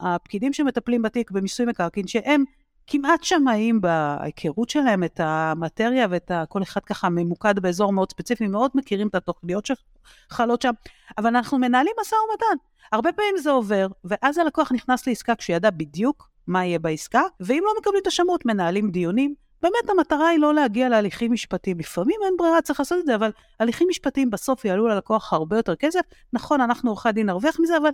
הפקידים 0.00 0.52
שמטפלים 0.52 1.02
בתיק 1.02 1.30
במיסוי 1.30 1.66
מקרקעין, 1.66 2.06
שהם 2.06 2.44
כמעט 2.86 3.22
שמאים 3.22 3.80
בהיכרות 3.80 4.70
שלהם 4.70 5.04
את 5.04 5.20
המטריה 5.22 6.06
ואת 6.10 6.30
ה... 6.30 6.44
כל 6.48 6.62
אחד 6.62 6.80
ככה 6.80 7.08
ממוקד 7.08 7.58
באזור 7.58 7.92
מאוד 7.92 8.10
ספציפי, 8.10 8.46
מאוד 8.46 8.70
מכירים 8.74 9.08
את 9.08 9.14
התוכניות 9.14 9.66
שחלות 9.66 10.62
שם, 10.62 10.72
אבל 11.18 11.26
אנחנו 11.26 11.58
מנהלים 11.58 11.92
משא 12.00 12.14
ומתן. 12.14 12.56
הרבה 12.92 13.12
פעמים 13.12 13.36
זה 13.36 13.50
עובר, 13.50 13.86
ואז 14.04 14.38
הלקוח 14.38 14.72
נכנס 14.72 15.06
לעסקה 15.06 15.34
כשידע 15.34 15.70
בדיוק 15.70 16.28
מה 16.46 16.64
יהיה 16.64 16.78
בעסקה, 16.78 17.22
ואם 17.40 17.62
לא 17.64 17.72
מקבלים 17.80 18.00
את 18.02 18.06
השמות, 18.06 18.46
מנהלים 18.46 18.90
דיונים. 18.90 19.34
באמת 19.62 19.90
המטרה 19.90 20.28
היא 20.28 20.38
לא 20.38 20.54
להגיע 20.54 20.88
להליכים 20.88 21.32
משפטיים. 21.32 21.78
לפעמים 21.78 22.20
אין 22.24 22.34
ברירה, 22.38 22.62
צריך 22.62 22.80
לעשות 22.80 22.98
את 22.98 23.06
זה, 23.06 23.14
אבל 23.14 23.30
הליכים 23.60 23.88
משפטיים 23.90 24.30
בסוף 24.30 24.64
יעלו 24.64 24.88
ללקוח 24.88 25.32
הרבה 25.32 25.56
יותר 25.56 25.76
כסף. 25.76 26.00
נכון, 26.32 26.60
אנחנו 26.60 26.90
עורכי 26.90 27.12
דין 27.12 27.26
נרוויח 27.26 27.60
מזה, 27.60 27.76
אבל 27.76 27.90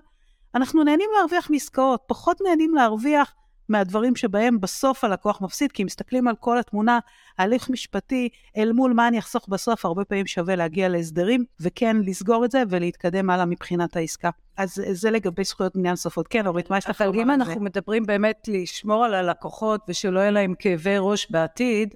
אנחנו 0.55 0.85
נהנים 0.85 1.11
להרוויח 1.17 1.51
מעסקאות, 1.51 2.03
פחות 2.07 2.41
נהנים 2.41 2.75
להרוויח 2.75 3.35
מהדברים 3.73 4.17
שבהם 4.17 4.61
בסוף 4.61 5.05
הלקוח 5.05 5.41
מפסיד, 5.41 5.73
כי 5.73 5.83
אם 5.83 5.87
מסתכלים 5.87 6.29
על 6.29 6.35
כל 6.41 6.59
התמונה, 6.59 6.99
הליך 7.39 7.71
משפטי 7.71 8.29
אל 8.57 8.73
מול 8.73 8.93
מה 8.93 9.09
אני 9.09 9.19
אחסוך 9.19 9.49
בסוף, 9.49 9.85
הרבה 9.85 10.05
פעמים 10.05 10.27
שווה 10.27 10.57
להגיע 10.57 10.89
להסדרים, 10.89 11.45
וכן 11.61 11.97
לסגור 11.97 12.45
את 12.45 12.51
זה 12.51 12.63
ולהתקדם 12.69 13.31
הלאה 13.31 13.45
מבחינת 13.45 13.97
העסקה. 13.97 14.31
אז 14.57 14.83
זה 14.93 15.11
לגבי 15.11 15.45
זכויות 15.45 15.77
בנייה 15.77 15.93
נוספות. 15.93 16.29
כן, 16.29 16.47
אורית, 16.47 16.71
מה 16.71 16.79
יש 16.79 16.91
לך 16.91 17.01
לומר 17.01 17.11
על 17.11 17.17
זה? 17.17 17.23
אבל 17.23 17.31
אם 17.33 17.41
אנחנו 17.41 17.61
מדברים 17.61 18.07
באמת 18.07 18.49
לשמור 18.49 19.05
על 19.05 19.15
הלקוחות 19.15 19.81
ושלא 19.89 20.21
יהיה 20.21 20.31
להם 20.31 20.55
כאבי 20.59 20.95
ראש 20.99 21.31
בעתיד, 21.31 21.95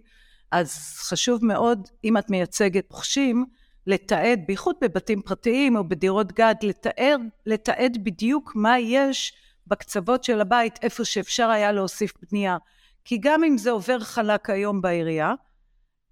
אז 0.53 0.71
חשוב 0.99 1.45
מאוד, 1.45 1.89
אם 2.05 2.17
את 2.17 2.31
מייצגת 2.31 2.85
פוחשים, 2.89 3.45
לתעד, 3.87 4.41
בייחוד 4.47 4.77
בבתים 4.81 5.23
פרטיים 5.23 5.77
או 5.77 5.89
בדירות 5.89 6.33
גד, 6.33 6.55
לתאר, 6.63 7.17
לתעד 7.47 7.99
בדיוק 8.03 8.53
מה 8.55 8.79
יש 8.79 9.33
בקצוות 9.67 10.25
של 10.25 10.41
הבית, 10.41 10.79
איפה 10.83 11.05
שאפשר 11.05 11.49
היה 11.49 11.73
להוסיף 11.73 12.13
בנייה. 12.31 12.57
כי 13.05 13.19
גם 13.21 13.45
אם 13.45 13.59
זה 13.59 13.71
עובר 13.71 14.01
חלק 14.01 14.51
היום 14.51 14.81
בעירייה, 14.81 15.35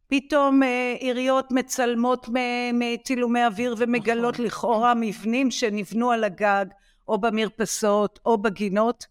פתאום 0.06 0.62
אה, 0.62 0.94
עיריות 1.00 1.52
מצלמות 1.52 2.28
מצילומי 2.72 3.46
אוויר 3.46 3.74
ומגלות 3.78 4.34
נכון. 4.34 4.46
לכאורה 4.46 4.94
מבנים 4.96 5.50
שנבנו 5.50 6.10
על 6.10 6.24
הגג 6.24 6.66
או 7.08 7.18
במרפסות 7.18 8.18
או 8.26 8.38
בגינות 8.38 9.06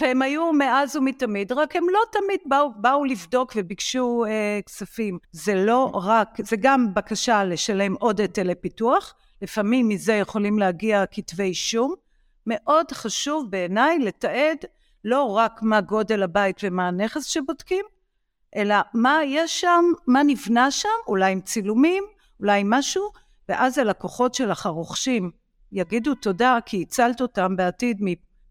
והם 0.00 0.22
היו 0.22 0.52
מאז 0.52 0.96
ומתמיד, 0.96 1.52
רק 1.52 1.76
הם 1.76 1.84
לא 1.92 2.00
תמיד 2.12 2.40
באו, 2.46 2.70
באו 2.76 3.04
לבדוק 3.04 3.52
וביקשו 3.56 4.24
אה, 4.28 4.60
כספים. 4.66 5.18
זה 5.32 5.54
לא 5.54 5.90
רק, 5.94 6.28
זה 6.38 6.56
גם 6.60 6.94
בקשה 6.94 7.44
לשלם 7.44 7.94
עוד 7.94 8.20
היטלי 8.20 8.54
פיתוח, 8.54 9.14
לפעמים 9.42 9.88
מזה 9.88 10.12
יכולים 10.12 10.58
להגיע 10.58 11.04
כתבי 11.10 11.42
אישום. 11.42 11.94
מאוד 12.46 12.92
חשוב 12.92 13.50
בעיניי 13.50 13.98
לתעד 13.98 14.58
לא 15.04 15.24
רק 15.24 15.62
מה 15.62 15.80
גודל 15.80 16.22
הבית 16.22 16.60
ומה 16.62 16.88
הנכס 16.88 17.24
שבודקים, 17.24 17.84
אלא 18.56 18.76
מה 18.94 19.18
יש 19.24 19.60
שם, 19.60 19.84
מה 20.06 20.22
נבנה 20.22 20.70
שם, 20.70 20.88
אולי 21.08 21.32
עם 21.32 21.40
צילומים, 21.40 22.04
אולי 22.40 22.60
עם 22.60 22.70
משהו, 22.70 23.10
ואז 23.48 23.78
הלקוחות 23.78 24.34
שלך 24.34 24.66
הרוכשים 24.66 25.30
יגידו 25.72 26.14
תודה 26.14 26.58
כי 26.66 26.82
הצלת 26.82 27.20
אותם 27.20 27.56
בעתיד 27.56 28.00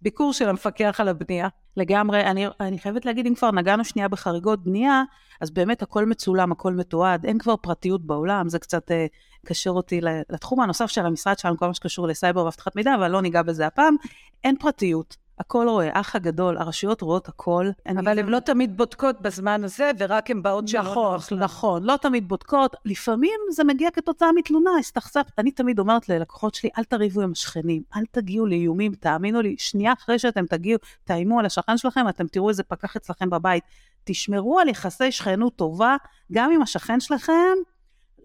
ביקור 0.01 0.33
של 0.33 0.49
המפקח 0.49 0.99
על 0.99 1.07
הבנייה. 1.07 1.47
לגמרי, 1.77 2.21
אני, 2.21 2.45
אני 2.59 2.79
חייבת 2.79 3.05
להגיד, 3.05 3.27
אם 3.27 3.35
כבר 3.35 3.51
נגענו 3.51 3.85
שנייה 3.85 4.07
בחריגות 4.07 4.63
בנייה, 4.63 5.03
אז 5.41 5.51
באמת 5.51 5.81
הכל 5.81 6.05
מצולם, 6.05 6.51
הכל 6.51 6.73
מתועד, 6.73 7.25
אין 7.25 7.37
כבר 7.37 7.55
פרטיות 7.57 8.05
בעולם, 8.05 8.49
זה 8.49 8.59
קצת 8.59 8.91
אה, 8.91 9.05
קשר 9.45 9.69
אותי 9.69 10.01
לתחום 10.29 10.59
הנוסף 10.59 10.87
של 10.87 11.05
המשרד 11.05 11.39
שלנו, 11.39 11.57
כל 11.57 11.67
מה 11.67 11.73
שקשור 11.73 12.07
לסייבר 12.07 12.45
ואבטחת 12.45 12.75
מידע, 12.75 12.95
אבל 12.95 13.11
לא 13.11 13.21
ניגע 13.21 13.41
בזה 13.41 13.67
הפעם. 13.67 13.95
אין 14.43 14.57
פרטיות. 14.57 15.23
הכל 15.39 15.67
רואה, 15.69 15.89
אח 15.93 16.15
הגדול, 16.15 16.57
הרשויות 16.57 17.01
רואות 17.01 17.27
הכל. 17.27 17.69
אבל 17.99 18.19
הן 18.19 18.29
לא 18.29 18.39
תמיד 18.39 18.77
בודקות 18.77 19.21
בזמן 19.21 19.63
הזה, 19.63 19.91
ורק 19.99 20.31
הן 20.31 20.43
באות 20.43 20.67
שלא 20.67 20.81
נכון, 20.81 21.19
נכון, 21.39 21.83
לא 21.83 21.97
תמיד 22.01 22.27
בודקות. 22.27 22.75
לפעמים 22.85 23.39
זה 23.51 23.63
מגיע 23.63 23.91
כתוצאה 23.91 24.31
מתלונה, 24.35 24.69
הסתכסף. 24.79 25.21
אני 25.37 25.51
תמיד 25.51 25.79
אומרת 25.79 26.09
ללקוחות 26.09 26.55
שלי, 26.55 26.69
אל 26.77 26.83
תריבו 26.83 27.21
עם 27.21 27.31
השכנים, 27.31 27.81
אל 27.95 28.03
תגיעו 28.11 28.45
לאיומים, 28.45 28.93
תאמינו 28.93 29.41
לי, 29.41 29.55
שנייה 29.59 29.93
אחרי 29.93 30.19
שאתם 30.19 30.45
תגיעו, 30.45 30.79
תאיימו 31.03 31.39
על 31.39 31.45
השכן 31.45 31.77
שלכם, 31.77 32.09
אתם 32.09 32.27
תראו 32.27 32.49
איזה 32.49 32.63
פקח 32.63 32.95
אצלכם 32.95 33.29
בבית. 33.29 33.63
תשמרו 34.03 34.59
על 34.59 34.69
יחסי 34.69 35.11
שכנות 35.11 35.55
טובה, 35.55 35.95
גם 36.31 36.51
עם 36.51 36.61
השכן 36.61 36.99
שלכם, 36.99 37.53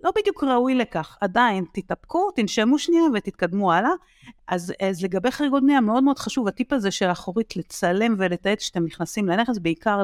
לא 0.03 0.11
בדיוק 0.17 0.45
ראוי 0.45 0.75
לכך. 0.75 1.17
עדיין, 1.21 1.65
תתאפקו, 1.73 2.31
תנשמו 2.31 2.79
שנייה 2.79 3.03
ותתקדמו 3.15 3.73
הלאה. 3.73 3.91
אז, 4.49 4.73
אז 4.83 5.05
לגבי 5.05 5.31
חריגות 5.31 5.63
בנייה, 5.63 5.81
מאוד 5.81 6.03
מאוד 6.03 6.19
חשוב 6.19 6.49
הטיפ 6.49 6.73
הזה 6.73 6.91
של 6.91 7.07
אחורית 7.07 7.57
לצלם 7.57 8.15
ולתעד 8.19 8.61
שאתם 8.61 8.85
נכנסים 8.85 9.29
לנכס, 9.29 9.59
בעיקר 9.59 10.03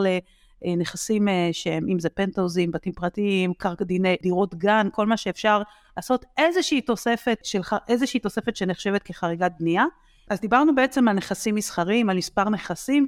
לנכסים 0.64 1.28
אה, 1.28 1.48
שהם, 1.52 1.86
אם 1.88 1.98
זה 1.98 2.08
פנטאוזים, 2.08 2.70
בתים 2.70 2.92
פרטיים, 2.92 3.54
קרקע 3.54 3.84
דיני, 3.84 4.16
דירות 4.22 4.54
גן, 4.54 4.88
כל 4.92 5.06
מה 5.06 5.16
שאפשר 5.16 5.62
לעשות 5.96 6.24
איזושהי 6.38 6.80
תוספת, 6.80 7.38
של, 7.42 7.60
איזושהי 7.88 8.20
תוספת 8.20 8.56
שנחשבת 8.56 9.02
כחריגת 9.02 9.52
בנייה. 9.60 9.84
אז 10.30 10.40
דיברנו 10.40 10.74
בעצם 10.74 11.08
על 11.08 11.16
נכסים 11.16 11.54
מסחריים, 11.54 12.10
על 12.10 12.16
מספר 12.16 12.48
נכסים. 12.48 13.06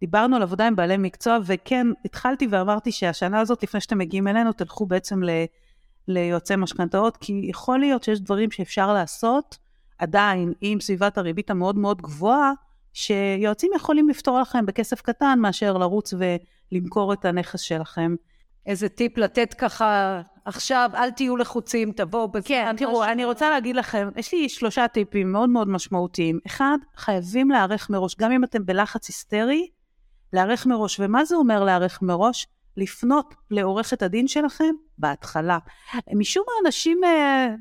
דיברנו 0.00 0.36
על 0.36 0.42
עבודה 0.42 0.66
עם 0.66 0.76
בעלי 0.76 0.96
מקצוע, 0.96 1.38
וכן, 1.44 1.86
התחלתי 2.04 2.46
ואמרתי 2.50 2.92
שהשנה 2.92 3.40
הזאת, 3.40 3.62
לפני 3.62 3.80
שאתם 3.80 3.98
מגיעים 3.98 4.28
אלינו, 4.28 4.52
תלכו 4.52 4.86
בעצם 4.86 5.22
ל... 5.22 5.30
ליועצי 6.08 6.56
משכנתאות, 6.56 7.16
כי 7.16 7.40
יכול 7.44 7.78
להיות 7.78 8.02
שיש 8.02 8.20
דברים 8.20 8.50
שאפשר 8.50 8.92
לעשות 8.92 9.58
עדיין 9.98 10.52
עם 10.60 10.80
סביבת 10.80 11.18
הריבית 11.18 11.50
המאוד 11.50 11.78
מאוד 11.78 12.02
גבוהה, 12.02 12.52
שיועצים 12.92 13.70
יכולים 13.76 14.08
לפתור 14.08 14.40
לכם 14.40 14.66
בכסף 14.66 15.00
קטן 15.00 15.38
מאשר 15.38 15.78
לרוץ 15.78 16.14
ולמכור 16.72 17.12
את 17.12 17.24
הנכס 17.24 17.60
שלכם. 17.60 18.14
איזה 18.66 18.88
טיפ 18.88 19.18
לתת 19.18 19.54
ככה 19.54 20.20
עכשיו, 20.44 20.90
אל 20.94 21.10
תהיו 21.10 21.36
לחוצים, 21.36 21.92
תבואו 21.92 22.28
בזמן. 22.28 22.48
כן, 22.48 22.74
תראו, 22.76 22.92
משהו. 22.92 23.12
אני 23.12 23.24
רוצה 23.24 23.50
להגיד 23.50 23.76
לכם, 23.76 24.08
יש 24.16 24.32
לי 24.32 24.48
שלושה 24.48 24.88
טיפים 24.88 25.32
מאוד 25.32 25.48
מאוד 25.48 25.68
משמעותיים. 25.68 26.38
אחד, 26.46 26.78
חייבים 26.96 27.50
להיערך 27.50 27.90
מראש, 27.90 28.16
גם 28.18 28.32
אם 28.32 28.44
אתם 28.44 28.66
בלחץ 28.66 29.08
היסטרי, 29.08 29.68
להיערך 30.32 30.66
מראש. 30.66 31.00
ומה 31.00 31.24
זה 31.24 31.36
אומר 31.36 31.64
להיערך 31.64 32.02
מראש? 32.02 32.46
לפנות 32.76 33.34
לעורכת 33.50 34.02
הדין 34.02 34.28
שלכם 34.28 34.74
בהתחלה. 34.98 35.58
משום 36.14 36.44
מה 36.46 36.66
אנשים 36.66 37.04
אה, 37.04 37.54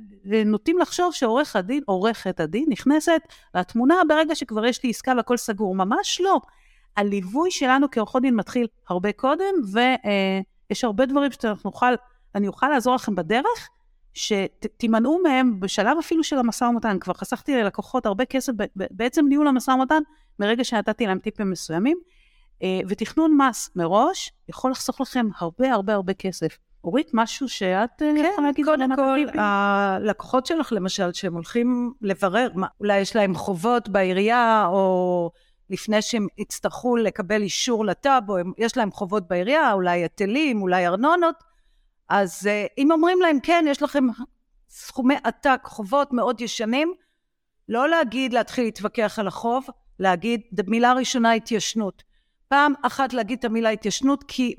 נוטים 0.45 0.80
לחשוב 0.80 1.13
שעורך 1.13 1.56
הדין, 1.56 1.84
עורכת 1.86 2.39
הדין 2.39 2.65
נכנסת 2.69 3.21
לתמונה 3.56 3.95
ברגע 4.08 4.36
שכבר 4.36 4.65
יש 4.65 4.84
לי 4.84 4.89
עסקה 4.89 5.13
והכל 5.17 5.38
סגור. 5.38 5.76
ממש 5.76 6.21
לא. 6.21 6.39
הליווי 6.97 7.52
שלנו 7.52 7.88
כעורכות 7.91 8.21
דין 8.21 8.36
מתחיל 8.36 8.67
הרבה 8.89 9.12
קודם, 9.12 9.54
ויש 9.73 10.84
אה, 10.84 10.88
הרבה 10.88 11.06
דברים 11.06 11.32
שאנחנו 11.32 11.69
נוכל, 11.69 11.93
אני 12.36 12.47
אוכל 12.47 12.67
לעזור 12.67 12.95
לכם 12.95 13.15
בדרך, 13.15 13.69
שתימנעו 14.13 15.19
מהם 15.23 15.60
בשלב 15.60 15.97
אפילו 15.99 16.23
של 16.23 16.38
המשא 16.38 16.63
ומתן. 16.63 16.99
כבר 16.99 17.13
חסכתי 17.13 17.56
ללקוחות 17.56 18.06
הרבה 18.06 18.26
כסף 18.26 18.54
בעצם 18.76 19.26
ניהול 19.28 19.47
המשא 19.47 19.71
ומתן, 19.71 20.02
מרגע 20.39 20.63
שנתתי 20.63 21.06
להם 21.06 21.19
טיפים 21.19 21.52
מסוימים. 21.52 21.97
אה, 22.63 22.80
ותכנון 22.88 23.38
מס 23.38 23.70
מראש 23.76 24.32
יכול 24.50 24.72
לחסוך 24.72 25.02
לכם 25.02 25.28
הרבה 25.39 25.74
הרבה 25.74 25.94
הרבה 25.94 26.13
כסף. 26.13 26.58
אורית, 26.84 27.10
משהו 27.13 27.50
שאת 27.50 28.02
אה, 28.02 28.12
כן, 28.16 28.26
יכולה 28.32 28.48
להגיד? 28.48 28.66
קודם 28.66 28.96
כל, 28.96 29.39
הלקוחות 29.39 30.46
שלך 30.46 30.72
למשל, 30.72 31.13
שהם 31.13 31.34
הולכים 31.34 31.94
לברר, 32.02 32.48
מה, 32.56 32.68
אולי 32.80 33.00
יש 33.00 33.16
להם 33.16 33.36
חובות 33.36 33.89
בעירייה, 33.89 34.66
או 34.68 35.32
לפני 35.70 36.02
שהם 36.02 36.28
יצטרכו 36.38 36.96
לקבל 36.96 37.42
אישור 37.42 37.86
לטאבו, 37.86 38.36
יש 38.58 38.78
להם 38.78 38.92
חובות 38.92 39.28
בעירייה, 39.28 39.74
אולי 39.74 40.02
היטלים, 40.02 40.62
אולי 40.62 40.88
ארנונות, 40.88 41.36
אז 42.10 42.48
אה, 42.48 42.66
אם 42.78 42.92
אומרים 42.92 43.22
להם, 43.22 43.39
כן, 43.44 43.66
יש 43.68 43.82
לכם 43.82 44.08
סכומי 44.70 45.16
עתק, 45.24 45.62
חובות 45.63 46.13
מאוד 46.13 46.42
ישנים, 46.42 46.94
לא 47.70 47.89
להגיד 47.89 48.34
להתחיל 48.34 48.63
להתווכח 48.63 49.20
על 49.20 49.28
החוב, 49.28 49.66
להגיד, 50.00 50.42
מילה 50.68 50.94
ראשונה 50.94 51.32
התיישנות. 51.32 52.04
פעם 52.54 52.74
אחת 52.82 53.13
להגיד 53.13 53.39
את 53.39 53.46
המילה 53.46 53.70
התיישנות, 53.70 54.24
כי 54.28 54.56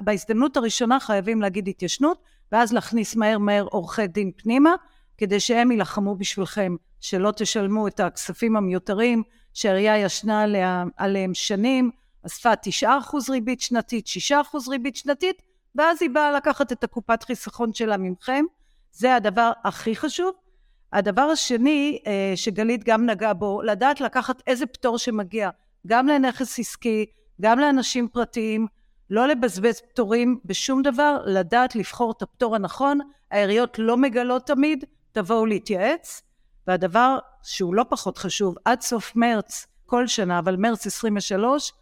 בהזדמנות 0.00 0.56
הראשונה 0.56 1.00
חייבים 1.00 1.42
להגיד 1.42 1.68
התיישנות, 1.68 2.22
ואז 2.52 2.72
להכניס 2.72 3.16
מהר 3.16 3.38
מהר 3.38 3.64
עורכי 3.70 4.06
דין 4.06 4.30
פנימה, 4.36 4.74
כדי 5.16 5.40
שהם 5.40 5.70
יילחמו 5.70 6.16
בשבילכם, 6.16 6.76
שלא 7.00 7.32
תשלמו 7.36 7.88
את 7.88 8.00
הכספים 8.00 8.56
המיותרים 8.56 9.22
שהעירייה 9.54 9.98
ישנה 9.98 10.42
עליה, 10.42 10.84
עליהם 10.96 11.34
שנים, 11.34 11.90
אספה 12.26 12.56
תשעה 12.56 12.98
אחוז 12.98 13.30
ריבית 13.30 13.60
שנתית, 13.60 14.06
שישה 14.06 14.40
אחוז 14.40 14.68
ריבית 14.68 14.96
שנתית, 14.96 15.42
ואז 15.74 16.02
היא 16.02 16.10
באה 16.10 16.32
לקחת 16.32 16.72
את 16.72 16.84
הקופת 16.84 17.22
חיסכון 17.22 17.72
שלה 17.72 17.96
ממכם. 17.96 18.44
זה 18.92 19.14
הדבר 19.14 19.52
הכי 19.64 19.96
חשוב. 19.96 20.32
הדבר 20.92 21.22
השני, 21.22 21.98
אה, 22.06 22.32
שגלית 22.36 22.84
גם 22.84 23.06
נגעה 23.06 23.34
בו, 23.34 23.62
לדעת 23.62 24.00
לקחת 24.00 24.42
איזה 24.46 24.66
פטור 24.66 24.98
שמגיע. 24.98 25.50
גם 25.86 26.06
לנכס 26.06 26.58
עסקי, 26.58 27.06
גם 27.40 27.58
לאנשים 27.58 28.08
פרטיים, 28.08 28.66
לא 29.10 29.26
לבזבז 29.26 29.80
פטורים 29.80 30.38
בשום 30.44 30.82
דבר, 30.82 31.18
לדעת 31.26 31.76
לבחור 31.76 32.12
את 32.16 32.22
הפטור 32.22 32.54
הנכון, 32.54 32.98
העיריות 33.30 33.78
לא 33.78 33.96
מגלות 33.96 34.46
תמיד, 34.46 34.84
תבואו 35.12 35.46
להתייעץ, 35.46 36.22
והדבר 36.66 37.18
שהוא 37.42 37.74
לא 37.74 37.84
פחות 37.88 38.18
חשוב, 38.18 38.54
עד 38.64 38.80
סוף 38.80 39.16
מרץ 39.16 39.66
כל 39.86 40.06
שנה, 40.06 40.38
אבל 40.38 40.56
מרץ 40.56 40.86
23, 40.86 41.72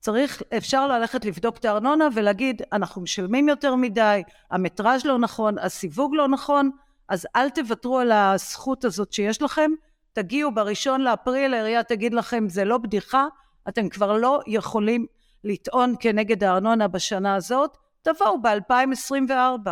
צריך, 0.00 0.42
אפשר 0.56 0.86
ללכת 0.86 1.24
לבדוק 1.24 1.56
את 1.56 1.64
הארנונה 1.64 2.08
ולהגיד, 2.14 2.62
אנחנו 2.72 3.02
משלמים 3.02 3.48
יותר 3.48 3.74
מדי, 3.74 4.22
המטראז' 4.50 5.04
לא 5.04 5.18
נכון, 5.18 5.58
הסיווג 5.58 6.14
לא 6.14 6.28
נכון, 6.28 6.70
אז 7.08 7.26
אל 7.36 7.50
תוותרו 7.50 7.98
על 7.98 8.12
הזכות 8.12 8.84
הזאת 8.84 9.12
שיש 9.12 9.42
לכם, 9.42 9.70
תגיעו 10.18 10.52
בראשון 10.52 11.00
לאפריל, 11.00 11.54
העירייה 11.54 11.82
תגיד 11.82 12.14
לכם 12.14 12.48
זה 12.48 12.64
לא 12.64 12.78
בדיחה, 12.78 13.26
אתם 13.68 13.88
כבר 13.88 14.12
לא 14.12 14.40
יכולים 14.46 15.06
לטעון 15.44 15.94
כנגד 16.00 16.44
הארנונה 16.44 16.88
בשנה 16.88 17.34
הזאת, 17.34 17.76
תבואו 18.02 18.42
ב-2024. 18.42 19.70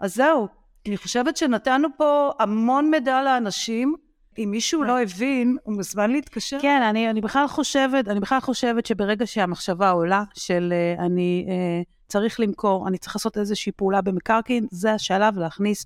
אז 0.00 0.14
זהו, 0.14 0.48
אני 0.88 0.96
חושבת 0.96 1.36
שנתנו 1.36 1.88
פה 1.96 2.30
המון 2.38 2.90
מידע 2.90 3.22
לאנשים. 3.22 3.94
אם 4.38 4.48
מישהו 4.50 4.82
לא 4.82 5.02
הבין, 5.02 5.56
הוא 5.62 5.74
מוזמן 5.74 6.10
להתקשר. 6.10 6.58
כן, 6.62 6.82
אני, 6.82 7.10
אני 7.10 7.20
בכלל 7.20 7.46
חושבת, 7.46 8.08
אני 8.08 8.20
בכלל 8.20 8.40
חושבת 8.40 8.86
שברגע 8.86 9.26
שהמחשבה 9.26 9.90
עולה 9.90 10.24
של 10.34 10.72
uh, 10.98 11.00
אני 11.02 11.46
uh, 11.48 11.84
צריך 12.08 12.40
למכור, 12.40 12.88
אני 12.88 12.98
צריך 12.98 13.16
לעשות 13.16 13.38
איזושהי 13.38 13.72
פעולה 13.72 14.00
במקרקעין, 14.00 14.66
זה 14.70 14.92
השלב 14.92 15.38
להכניס 15.38 15.84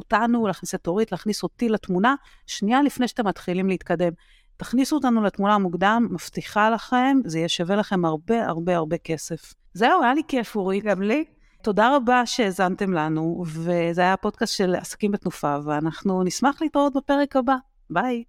אותנו, 0.00 0.46
להכניס 0.46 0.74
את 0.74 0.86
אורית, 0.86 1.12
להכניס 1.12 1.42
אותי 1.42 1.68
לתמונה, 1.68 2.14
שנייה 2.46 2.82
לפני 2.82 3.08
שאתם 3.08 3.26
מתחילים 3.26 3.68
להתקדם. 3.68 4.12
תכניסו 4.56 4.96
אותנו 4.96 5.22
לתמונה 5.22 5.58
מוקדם, 5.58 6.08
מבטיחה 6.10 6.70
לכם, 6.70 7.18
זה 7.24 7.38
יהיה 7.38 7.48
שווה 7.48 7.76
לכם 7.76 8.04
הרבה 8.04 8.46
הרבה 8.46 8.76
הרבה 8.76 8.98
כסף. 8.98 9.54
זהו, 9.74 10.02
היה 10.02 10.14
לי 10.14 10.22
כיף, 10.28 10.56
אורית. 10.56 10.84
גם 10.84 11.02
לי. 11.02 11.24
תודה 11.62 11.96
רבה 11.96 12.26
שהאזנתם 12.26 12.92
לנו, 12.92 13.44
וזה 13.46 14.00
היה 14.00 14.16
פודקאסט 14.16 14.56
של 14.56 14.74
עסקים 14.74 15.12
בתנופה, 15.12 15.56
ואנחנו 15.64 16.22
נשמח 16.22 16.62
להתראות 16.62 16.92
בפרק 16.96 17.36
הבא. 17.36 17.56
ביי. 17.90 18.24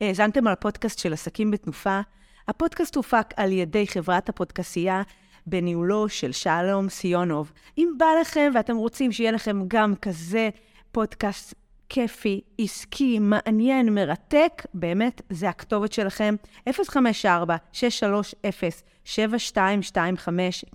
האזנתם 0.00 0.46
על 0.46 0.52
הפודקאסט 0.52 0.98
של 0.98 1.12
עסקים 1.12 1.50
בתנופה. 1.50 2.00
הפודקאסט 2.48 2.96
הופק 2.96 3.26
על 3.36 3.52
ידי 3.52 3.86
חברת 3.86 4.28
הפודקסייה 4.28 5.02
בניהולו 5.46 6.08
של 6.08 6.32
שלום 6.32 6.88
סיונוב. 6.88 7.52
אם 7.78 7.88
בא 7.98 8.06
לכם 8.20 8.52
ואתם 8.54 8.76
רוצים 8.76 9.12
שיהיה 9.12 9.30
לכם 9.30 9.62
גם 9.68 9.94
כזה 9.94 10.48
פודקאסט 10.92 11.54
כיפי, 11.88 12.40
עסקי, 12.58 13.18
מעניין, 13.18 13.94
מרתק, 13.94 14.66
באמת, 14.74 15.22
זה 15.30 15.48
הכתובת 15.48 15.92
שלכם. 15.92 16.34
054-630-7225, 16.68 16.72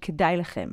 כדאי 0.02 0.38
לכם. 0.38 0.70